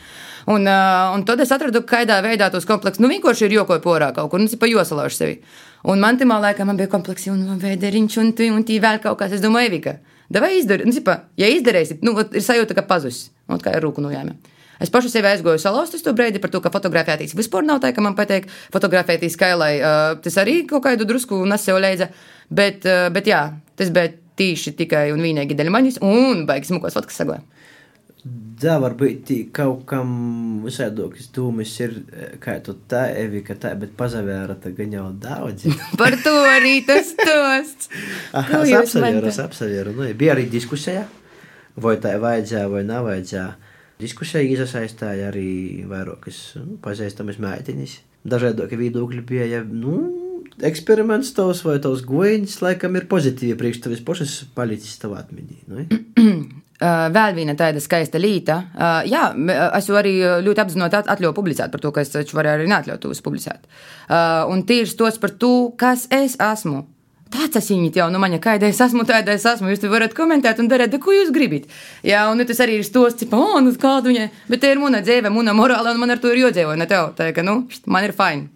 [0.46, 4.12] Un, uh, un tad es atradu, kādā veidā tos kompleksus, nu, vienkārši ir jokoj porā
[4.14, 5.40] kaut kur, nu, pa josalaušu sevi.
[5.90, 9.18] Un man timā laikā man bija kompleksi, un vēderiņš, un tī, un tī vēl kaut
[9.22, 9.96] kas, es domāju, Evika,
[10.30, 14.06] davai izdari, nu, cipa, ja izdarēsi, nu, ir sajūta, ka pazudis, un kā ir rūku
[14.06, 14.38] nojāme.
[14.82, 18.04] Es pašu sevi aizgoju salauztus to brīdi par to, ka fotografētīs vispār nav tā, ka
[18.04, 19.72] man patīk fotografētīs kailai.
[19.80, 22.10] Uh, tas arī kaut kādu drusku nesēju leidza,
[22.52, 23.42] bet, uh, bet jā,
[23.80, 27.24] tas bija tīši tikai un vienīgi dēļ manis, un baigas smukos fotkas
[28.26, 28.42] saglē.
[28.56, 31.98] Da, varbūt kaut kam visādākas dūmas ir,
[32.40, 35.68] kā tu tā, Evi, ka tā, bet pazavēra tā gan jau daudz.
[36.00, 37.92] Par to arī tas tosts.
[38.34, 39.94] Aha, es apsavēru, es apsavēru.
[39.98, 41.04] Nu, bija arī diskusija,
[41.76, 43.52] vai tā vajadzēja vai nav vajadzēja.
[44.00, 48.00] Diskusija iesaistīja arī vairākas nu, pazīstamas meitenes.
[48.26, 50.00] Dažādi viedokļi bija, ja, nu,
[50.66, 55.66] eksperiments tavs vai tavs gojiņš, laikam ir pozitīvi priekš tevis pašas palicis tavā atmiņā.
[55.70, 55.86] Nu?
[56.80, 58.20] Vēl viena tāda skaista.
[58.20, 59.30] Uh, jā,
[59.78, 63.24] es arī ļoti apzināti atļauju publicēt par to, ka es taču varu arī neatļaut tos
[63.24, 63.64] publicēt.
[64.52, 66.84] Un tīri tos par to, kas es esmu.
[67.36, 69.72] Tāds es viņu jau, nu, man, kāda es esmu, tāda es esmu.
[69.72, 71.66] Jūs varat komentēt un darīt, ko jūs gribat.
[72.06, 75.02] Jā, un tas arī ir stos, cik, oh, nu, kāda viņa, bet te ir mana
[75.04, 77.16] dzīve, mana morāla, un man ar to ir jodzīvo, ne tev.
[77.18, 78.48] Tā, ka, nu, man ir fine.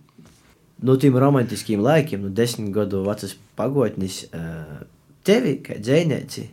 [0.85, 4.21] No tiem romantiskiem laikiem, no desmit gadu vecas pagotnes,
[5.27, 6.45] tevi, kā dzēnieci,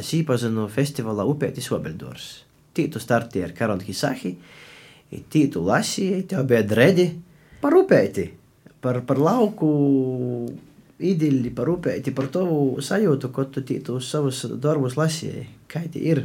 [0.00, 2.30] es iepazinu festivālā Upētis Obeldors.
[2.76, 4.34] Tītu startīja ar Karonu Hisahi,
[5.32, 7.06] tītu lasīja, tev bija dredi
[7.60, 8.26] par upēti,
[8.80, 9.70] par, par lauku
[11.00, 15.48] idili, par upēti, par tavu sajūtu, ko tu tītu uz savus darbus lasīji.
[15.70, 16.22] Kā tie ir?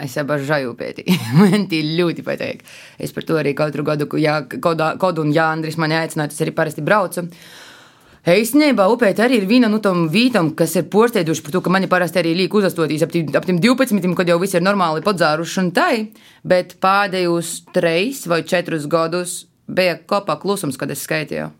[0.00, 1.04] Es abažāju upēti.
[1.38, 2.64] man tie ļoti patīk.
[2.98, 6.82] Es par to arī katru gadu, ja kaut un Jānis mani aicināja, tas arī parasti
[6.82, 7.28] braucu.
[7.28, 7.63] Uh,
[8.24, 11.90] Īstenībā upēta arī ir viena no tām vietām, kas ir porsteidzuši par to, ka mani
[11.92, 15.96] parasti arī liek uzastotīs ap tiem 12, kad jau viss ir normāli padzāruši un tai,
[16.40, 21.50] bet pēdējos treis vai četrus gadus bija kopā klusums, kad es skaitīju.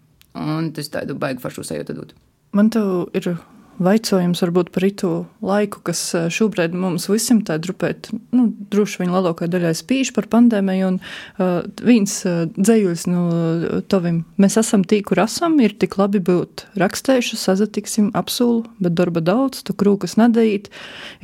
[0.41, 2.17] Un tas tādu baigu fašu sajūtu dod.
[2.57, 2.81] Man te
[3.13, 3.35] ir
[3.83, 5.09] Vaicojums varbūt par itu
[5.43, 10.29] laiku, kas eh, šobrīd mums visiem tā drupēt, nu, droši vien lielākajai daļai spīž par
[10.31, 15.75] pandēmiju, un uh, viens uh, dzējuļs no uh, tavim, mēs esam tī, kur esam, ir
[15.81, 20.71] tik labi būt rakstējuši, sazatiksim, apsulu, bet darba daudz, tu krūkas nedējīt,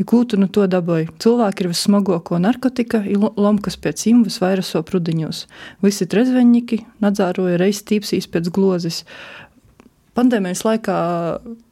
[0.01, 1.05] ja kūtu no to dabai.
[1.23, 3.05] Cilvēki ir vissmagāko narkotika,
[3.39, 5.45] lomkas pēc im visvairāk so prudiņos.
[5.87, 9.05] Visi trezveņņiki nadzāroja reiz tīpsīs pēc glozes.
[9.05, 9.41] Uh,
[10.21, 10.97] pandēmijas laikā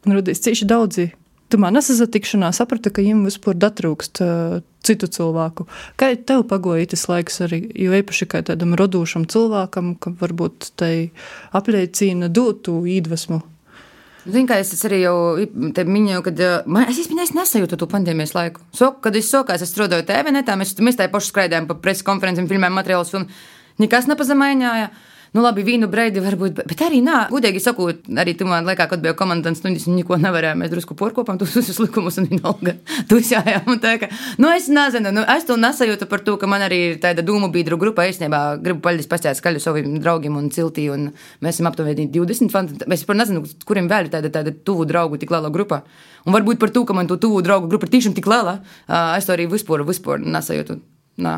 [0.09, 1.09] radīs cieši daudzi.
[1.49, 5.65] Tumā nesazatikšanā saprata, ka viņiem vispār datrūkst uh, citu cilvēku.
[5.97, 11.09] Kā tev pagoja tas laiks arī, jo īpaši kā tādam radošam cilvēkam, ka varbūt tai
[11.57, 13.41] apliecina dotu īdvesmu?
[14.29, 15.15] Zinu, kā es arī jau
[15.89, 18.63] minēju, kad man, es īstenībā nesajūtu to pandēmijas laiku.
[18.75, 22.05] So, kad es sokās, es strādāju TV, netā, mēs, mēs tā paši skraidījām pa preses
[22.07, 23.29] konferencēm, filmējām materiālus, un
[23.81, 24.91] nekas nepazemēņāja.
[25.35, 29.01] Nu, labi, vīnu breidi varbūt, bet arī nā, gudīgi sakot, arī tu man laikā, kad
[29.03, 32.73] bija komandants, nu, neko nevarējām, mēs drusku porkopām tos visus likumus un vienalga
[33.11, 33.67] tusjājām.
[33.73, 34.09] Un tā, ka,
[34.41, 37.51] nu, es nezinu, nu, es to nesajūtu par to, ka man arī ir tāda dūmu
[37.53, 41.11] biedru grupa, es nebā gribu paļģis pastāstīt skaļu saviem draugiem un ciltī, un
[41.45, 42.79] mēs esam aptuveni 20 fanti.
[42.89, 45.83] Es par nezinu, kuriem vēl ir tāda, tāda tuvu draugu tik liela grupa.
[46.25, 48.59] Un varbūt par to, ka man to tuvu draugu grupa ir tiešām tik liela,
[48.89, 50.81] es to arī vispār, vispār nesajūtu.
[51.21, 51.37] Nā.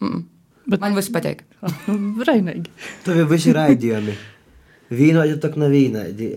[0.00, 0.39] -mm.
[0.70, 1.42] Bet man viss patīk.
[2.28, 2.70] Rainīgi.
[3.06, 4.16] Tev jau visi raidījumi.
[4.90, 6.32] Vīnoģi tak nav vīnaidi.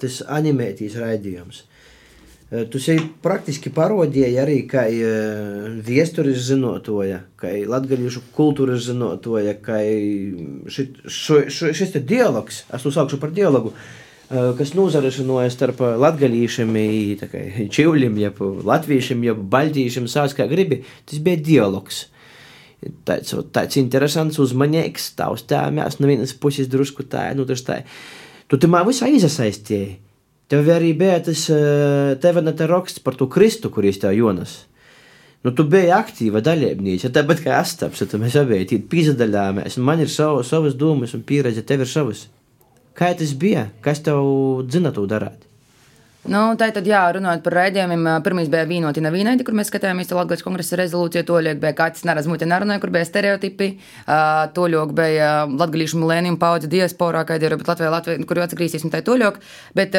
[0.00, 1.64] Tas animētīs raidījums.
[2.50, 4.82] Tu esi praktiski parodēji arī kā
[5.86, 9.78] viesturis zinotoja, kā latgaļiešu kultūras zinotoja, kā
[10.66, 13.70] šit, šo, šo, šis te dialogs, es to saukšu par dialogu,
[14.58, 16.74] kas nozarašanoja starp latgaļīšiem,
[17.70, 22.08] čivļiem, jeb latviešiem, jeb baltīšiem, sās kā gribi, tas bija dialogs
[23.04, 27.82] tāds, tāds interesants, uzmanīgs, tavs tēmēs, no vienas puses drusku tā, nu tas tā.
[28.50, 29.98] Tu tamā visā iesaistīji.
[30.50, 31.44] Tev arī bija tas,
[32.22, 34.64] tev ne te raksts par to Kristu, kurīs tev Jonas.
[35.46, 40.10] Nu, tu biji aktīva dalībniece, tāpat kā Astaps, tad mēs abi pīzdaļāmies, un man ir
[40.12, 42.26] savu, savas domas un pieredze, tev ir savas.
[42.98, 43.70] Kā tas bija?
[43.80, 44.20] Kas tev
[44.68, 45.49] dzina to darāt?
[46.28, 50.44] Nu, tā tad, jā, runājot par raidījumiem, pirmais bija vīnoti nevīnaidi, kur mēs skatījāmies Latvijas
[50.44, 53.70] kongresa rezolūciju, to liek bija kāds nerazmuti nerunāja, kur bija stereotipi,
[54.52, 58.92] to liek bija latgalīšu milēniju paudze diasporā, kā ir, Latvijā, Latvijā, kur jau atgrīzīsies un
[58.92, 59.40] tā to liek,
[59.78, 59.96] bet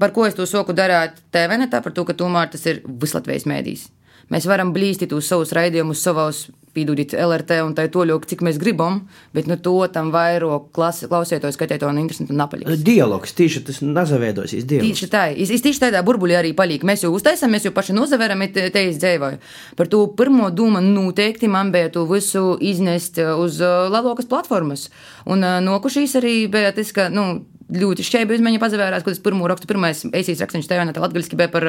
[0.00, 3.44] par ko es to soku darāt TV netā, par to, ka tomēr tas ir vislatvijas
[3.44, 3.90] mēdīs.
[4.32, 6.46] Mēs varam blīstīt uz savus raidījumus, savus
[6.76, 9.02] pīdūdīt LRT un tā toļok, cik mēs gribam,
[9.36, 12.82] bet nu to tam vairo klasi, klausietos, skatīto un interesanti un napalīgs.
[12.86, 14.88] Dialogs, tieši tas nazavēdosies dialogs.
[14.88, 16.86] Tieši tā, es, es tieši tādā burbuļī arī palīk.
[16.88, 19.40] Mēs jau uztaisam, mēs jau paši nozaveram, te, te es dzēvoju.
[19.78, 24.88] Par to pirmo dūmu noteikti man bija to visu iznest uz Lalokas platformas.
[25.28, 27.42] Un nokušīs arī bija tas, ka, nu,
[27.72, 31.38] ļoti šķēbi izmaiņa pazavērās, kad es pirmo rakstu, pirmais eisīs rakstīns tev, ne tā latgaļiski
[31.38, 31.68] bija par,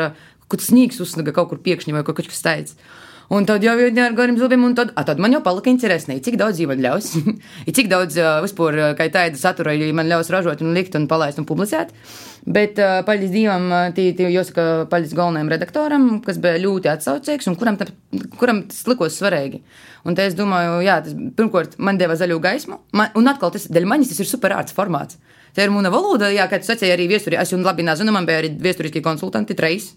[0.52, 2.78] kad sniegs uzsnaga kaut kur piekšņi vai kaut kas tāds.
[3.34, 6.22] Un tad jau ir ar gariem zobiem, un tad, a, tad man jau palika interesanti,
[6.22, 7.08] cik daudz man ļaus,
[7.78, 11.48] cik daudz uh, vispār kā tāda satura man ļaus ražot un likt un palaist un
[11.50, 11.96] publicēt.
[12.46, 13.66] Bet uh, paļģis divam,
[13.98, 17.88] tī, tī jāsaka, paļģis galvenajam redaktoram, kas bija ļoti atsaucīgs un kuram, ta,
[18.38, 19.64] kuram tas likos svarīgi.
[20.06, 23.66] Un te es domāju, jā, tas pirmkārt man deva zaļo gaismu, man, un atkal tas
[23.72, 25.18] dēļ manis tas ir super ārts formāts.
[25.54, 27.38] Tā ir mūna valoda, jā, kā tu sacīji, arī viesturī.
[27.38, 29.92] Es jau labi nezinu, man bija arī viesturiski konsultanti treis.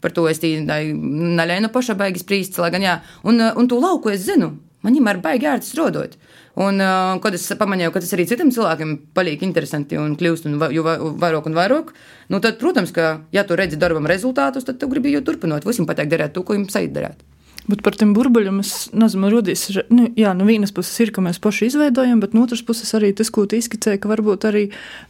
[0.00, 2.96] Par to es neļēnu paša baigi sprīst, lai gan jā.
[3.26, 4.54] Un, un to lauku es zinu.
[4.84, 6.12] Man viņam ir baigi ērts rodot.
[6.58, 10.56] Un, uh, kad es pamanīju, ka tas arī citiem cilvēkiem paliek interesanti un kļūst un
[10.58, 11.90] va, vairāk un vairāk,
[12.34, 15.66] nu tad, protams, ka, ja tu redzi darbam rezultātus, tad tu gribi jau turpināt.
[15.66, 17.26] Visiem pateikt, darīt to, ko jums sajūt darīt.
[17.68, 19.66] Bet par tiem burbuļiem es nezinu, rodīs.
[19.92, 23.12] Nu, jā, no vienas puses ir, ka mēs paši izveidojam, bet no otras puses arī
[23.14, 24.62] tas, ko tu izskicēji, ka varbūt arī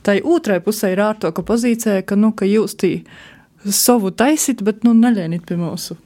[0.05, 2.93] tai otrai pusē ir ārtoka pozīcija, ka, nu, ka jūs tī
[3.75, 5.99] savu taisit, bet nu, neļēnīt pie mūsu.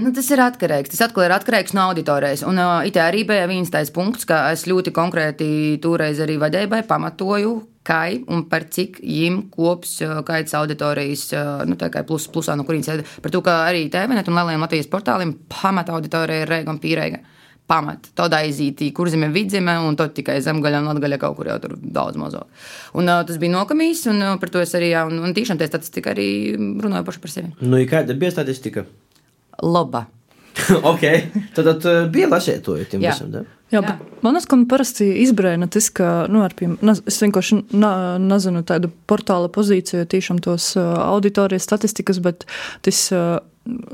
[0.00, 0.92] Nu, tas ir atkarīgs.
[0.92, 2.44] Tas atkal ir atkarīgs no auditorijas.
[2.46, 5.48] Un uh, it arī bija viens tāds punkts, ka es ļoti konkrēti
[5.82, 7.56] toreiz arī vadībai pamatoju,
[7.86, 11.26] kā un par cik viņiem kops kāds auditorijas,
[11.66, 13.02] nu, tā kā plus, plusā no kurienes ir.
[13.24, 17.22] Par to, ka arī TVNet un lielajiem Latvijas portāliem pamata auditorija ir Reiga un Pīreiga.
[17.70, 21.58] Pamat, tādā aizītī, kur zeme vidzeme, un tad tikai zemgaļa un atgaļa kaut kur jau
[21.62, 22.48] tur daudz mazāk.
[22.98, 25.60] Un uh, tas bija nokamīs, un uh, par to es arī, jā, un, un tiešām
[25.60, 27.52] tā statistika arī runāja paši par sevi.
[27.62, 28.88] Nu, kāda bija statistika?
[29.62, 30.08] Laba.
[30.90, 31.06] ok,
[31.54, 33.30] tad, tad bija lasētoji tiem visam.
[33.32, 33.44] Da?
[33.70, 33.94] Jā, Jā.
[34.24, 40.08] man liekas, ka parasti izbrēna tas, ka, nu, pie, es vienkārši nezinu tādu portāla pozīciju,
[40.10, 42.48] tiešām tos auditorijas statistikas, bet
[42.82, 43.04] tas,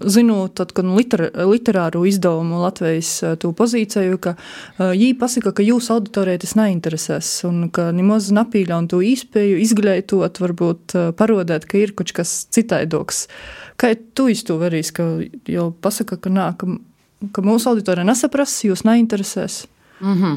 [0.07, 3.11] zinu, tad, kad liter, literāru izdevumu Latvijas
[3.43, 4.35] to pozīciju, ka
[4.79, 10.97] viņi pasaka, ka jūsu auditorijai tas neinteresēs, un ka nemaz napīļaun to īspēju izglītot, varbūt
[11.19, 13.27] parodēt, ka ir kaut kas citaidoks.
[13.77, 15.09] Kā tu to varīs, ka
[15.51, 16.71] jau pasaka, ka nā, ka
[17.33, 19.64] ka mūsu auditorija nesaprast, jūs neinteresēs.
[20.01, 20.37] Mm -hmm.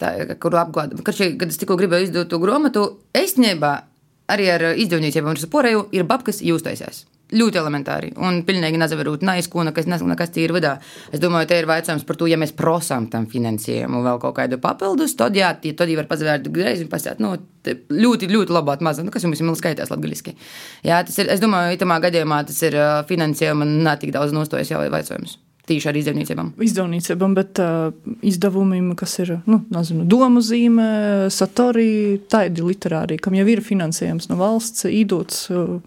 [0.00, 3.82] Tā, kuru apgādāt, kad, kad es tikko gribēju izdot to grāmatu, es nebā
[4.28, 7.06] arī ar izdevniecību un pārējo ir babkas jūs taisās.
[7.32, 10.74] Ļoti elementāri un pilnīgi nezavarot neizko, nekas, nekas tīri vidā.
[11.12, 14.58] Es domāju, te ir jautājums par to, ja mēs prasām tam finansējumu vēl kaut kādu
[14.62, 19.04] papildus, tad jā, tad jau var pazavērt greizi un pasēt, nu, ļoti, ļoti labā mazā,
[19.06, 20.36] nu, kas jums ir skaitās latgaliski.
[20.84, 22.76] Jā, tas ir, es domāju, itamā gadījumā tas ir
[23.08, 25.38] finansējuma ne tik daudz nostojas jau jautājums.
[25.62, 26.48] Tieši ar izdevniecībām.
[26.66, 27.92] Izdevniecībām, bet uh,
[28.26, 30.86] izdevumiem, kas ir nu, nezinu, domu zīme,
[31.30, 35.78] satori, tādi literāri, kam jau ir finansējums no valsts, īdots, uh,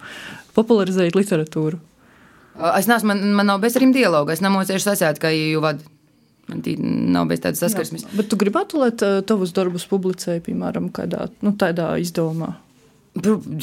[0.56, 1.82] popularizēt literatūru.
[2.76, 4.36] Es neesmu, man, man nav bez arī dialoga.
[4.36, 5.88] Es nemocēšu sasēt, ka jau vadu.
[6.46, 8.06] Man tī nav bez tādas saskarsmes.
[8.06, 12.52] Jā, bet tu gribētu, lai tavus darbus publicēja, piemēram, kādā nu, tādā izdevumā?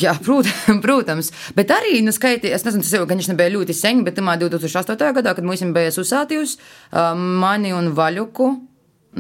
[0.01, 0.15] Jā,
[0.87, 4.97] protams, bet arī nu, skaiti, es nezinu, tas jau gan nebija ļoti sen, bet 2008.
[5.21, 6.57] gadā, kad mums bija susātījus,
[7.43, 8.49] mani un Vaļuku,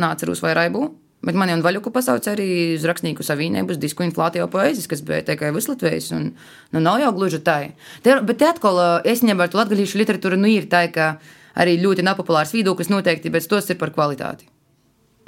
[0.02, 0.88] nāceros vai Raibu,
[1.26, 5.52] bet mani un Vaļuku pasauc arī uz rakstnieku savienības disku inflācijā poēzijas, kas bija tikai
[5.54, 7.58] vislatvējs, un nu, nav jau gluži tā.
[8.04, 11.14] Te, bet te atkal, es nevaru, latgalīšu literatūra nu ir tā, ka
[11.58, 14.51] arī ļoti nepopulārs viedoklis noteikti, bet tos ir par kvalitāti.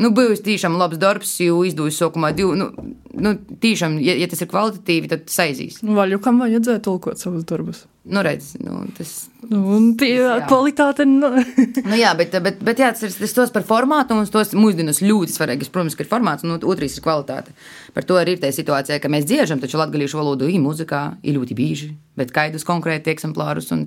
[0.03, 2.57] Nu, bijis tiešām labs darbs, jau izdevās sākumā divu.
[2.59, 2.71] Nu,
[3.15, 3.33] nu,
[3.63, 5.79] tiešām, ja, ja tas ir kvalitatīvi, tad tas aizīs.
[5.87, 7.85] Nu, Vaļu kam vajadzēja tulkot savus darbus?
[8.05, 9.13] Nu, redz, nu, tas
[9.49, 10.35] nu, jā.
[10.49, 11.07] kvalitāte.
[11.09, 11.31] Nu.
[11.91, 15.37] nu, jā, bet, bet, bet jā, tas ir tas par formātu, un tos mūsdienas ļoti
[15.37, 17.55] svarīgs, protams, ka ir formāts, un otrs ir kvalitāte.
[17.95, 21.39] Par to arī ir tā situācija, ka mēs dziežam, taču latgalīšu valodu ir muzikā, ir
[21.39, 23.87] ļoti bieži, bet kaidus konkrēti eksemplārus un.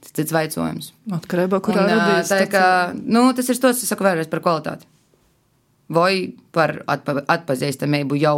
[0.00, 0.94] Tas cits vaicojums.
[1.12, 2.30] Atkarībā no kurā radīs.
[2.32, 2.64] Tā kā,
[2.96, 4.88] nu, tas ir tos, kas saka vēlreiz par kvalitāti
[5.90, 8.36] vai par atpa, atpazīstamību jau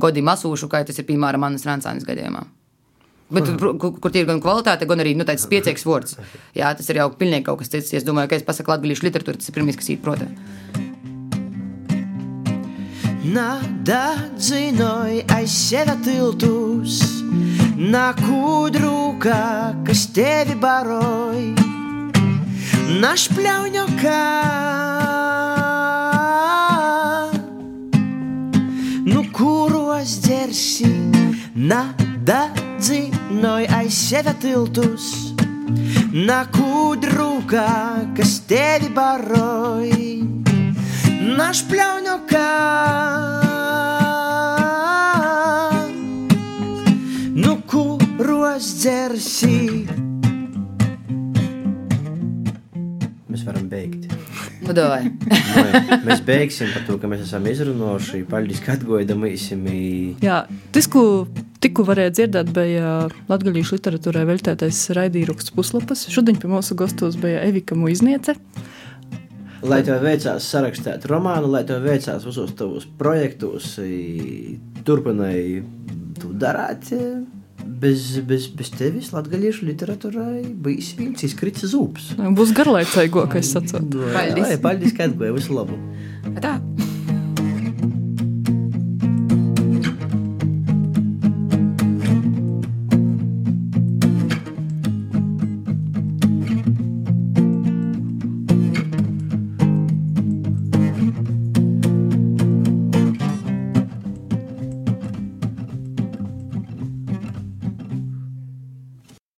[0.00, 2.46] gadi masūšu, kā tas ir piemēram manas Rancānas gadījumā.
[3.28, 6.16] Bet, kur, kur ir gan kvalitāte, gan arī nu, tāds spēcīgs vārds.
[6.56, 7.92] Jā, tas ir jau pilnīgi kaut kas cits.
[7.98, 10.30] Es domāju, ka es pasaku latviešu literatūru, tas ir pirmais, kas ir protā.
[13.28, 17.02] Nada dzinoj aiz sevi tiltus,
[17.76, 19.36] nakūdrūka,
[19.84, 21.52] kas tevi baroj,
[23.04, 24.24] našpļauņokā.
[25.28, 25.57] kuros
[30.06, 30.86] dzersi,
[31.54, 35.34] nada dzinoja aiz sevi tiltus,
[36.14, 37.64] nakūdrūkā,
[38.14, 39.90] kas tevi baroj,
[41.40, 42.52] našpļaunokā.
[47.38, 49.58] Nu, kuros dzersi?
[53.26, 54.17] Mēs varam beigt.
[54.76, 55.10] Davai.
[56.06, 58.24] mēs beigsim par to, ka mēs esam izrunājuši.
[58.30, 59.46] Paldies, ka atgādājāmies.
[60.24, 60.40] Jā,
[60.74, 61.04] tas, ko
[61.64, 62.92] tikko varēja dzirdēt, bija
[63.30, 66.06] Latvijas literatūrai veltētais raidījums puslapas.
[66.12, 68.36] Šodien pie mūsu gastos bija Evika Muizniece.
[69.66, 73.72] Lai tev veicās sarakstīt romānu, lai tev veicās visos tavos projektos,
[74.86, 75.64] turpināji
[76.20, 76.92] to darīt
[77.68, 82.12] bez, bez, bez tevis latviešu literatūrai bijis vilcis izkrits zūps.
[82.38, 83.98] Būs garlaicīgākais sacīt.
[84.16, 84.58] Paldies!
[84.64, 85.36] Paldies, ka atgāji!
[85.38, 85.80] Visu labu!
[86.42, 86.58] Tā!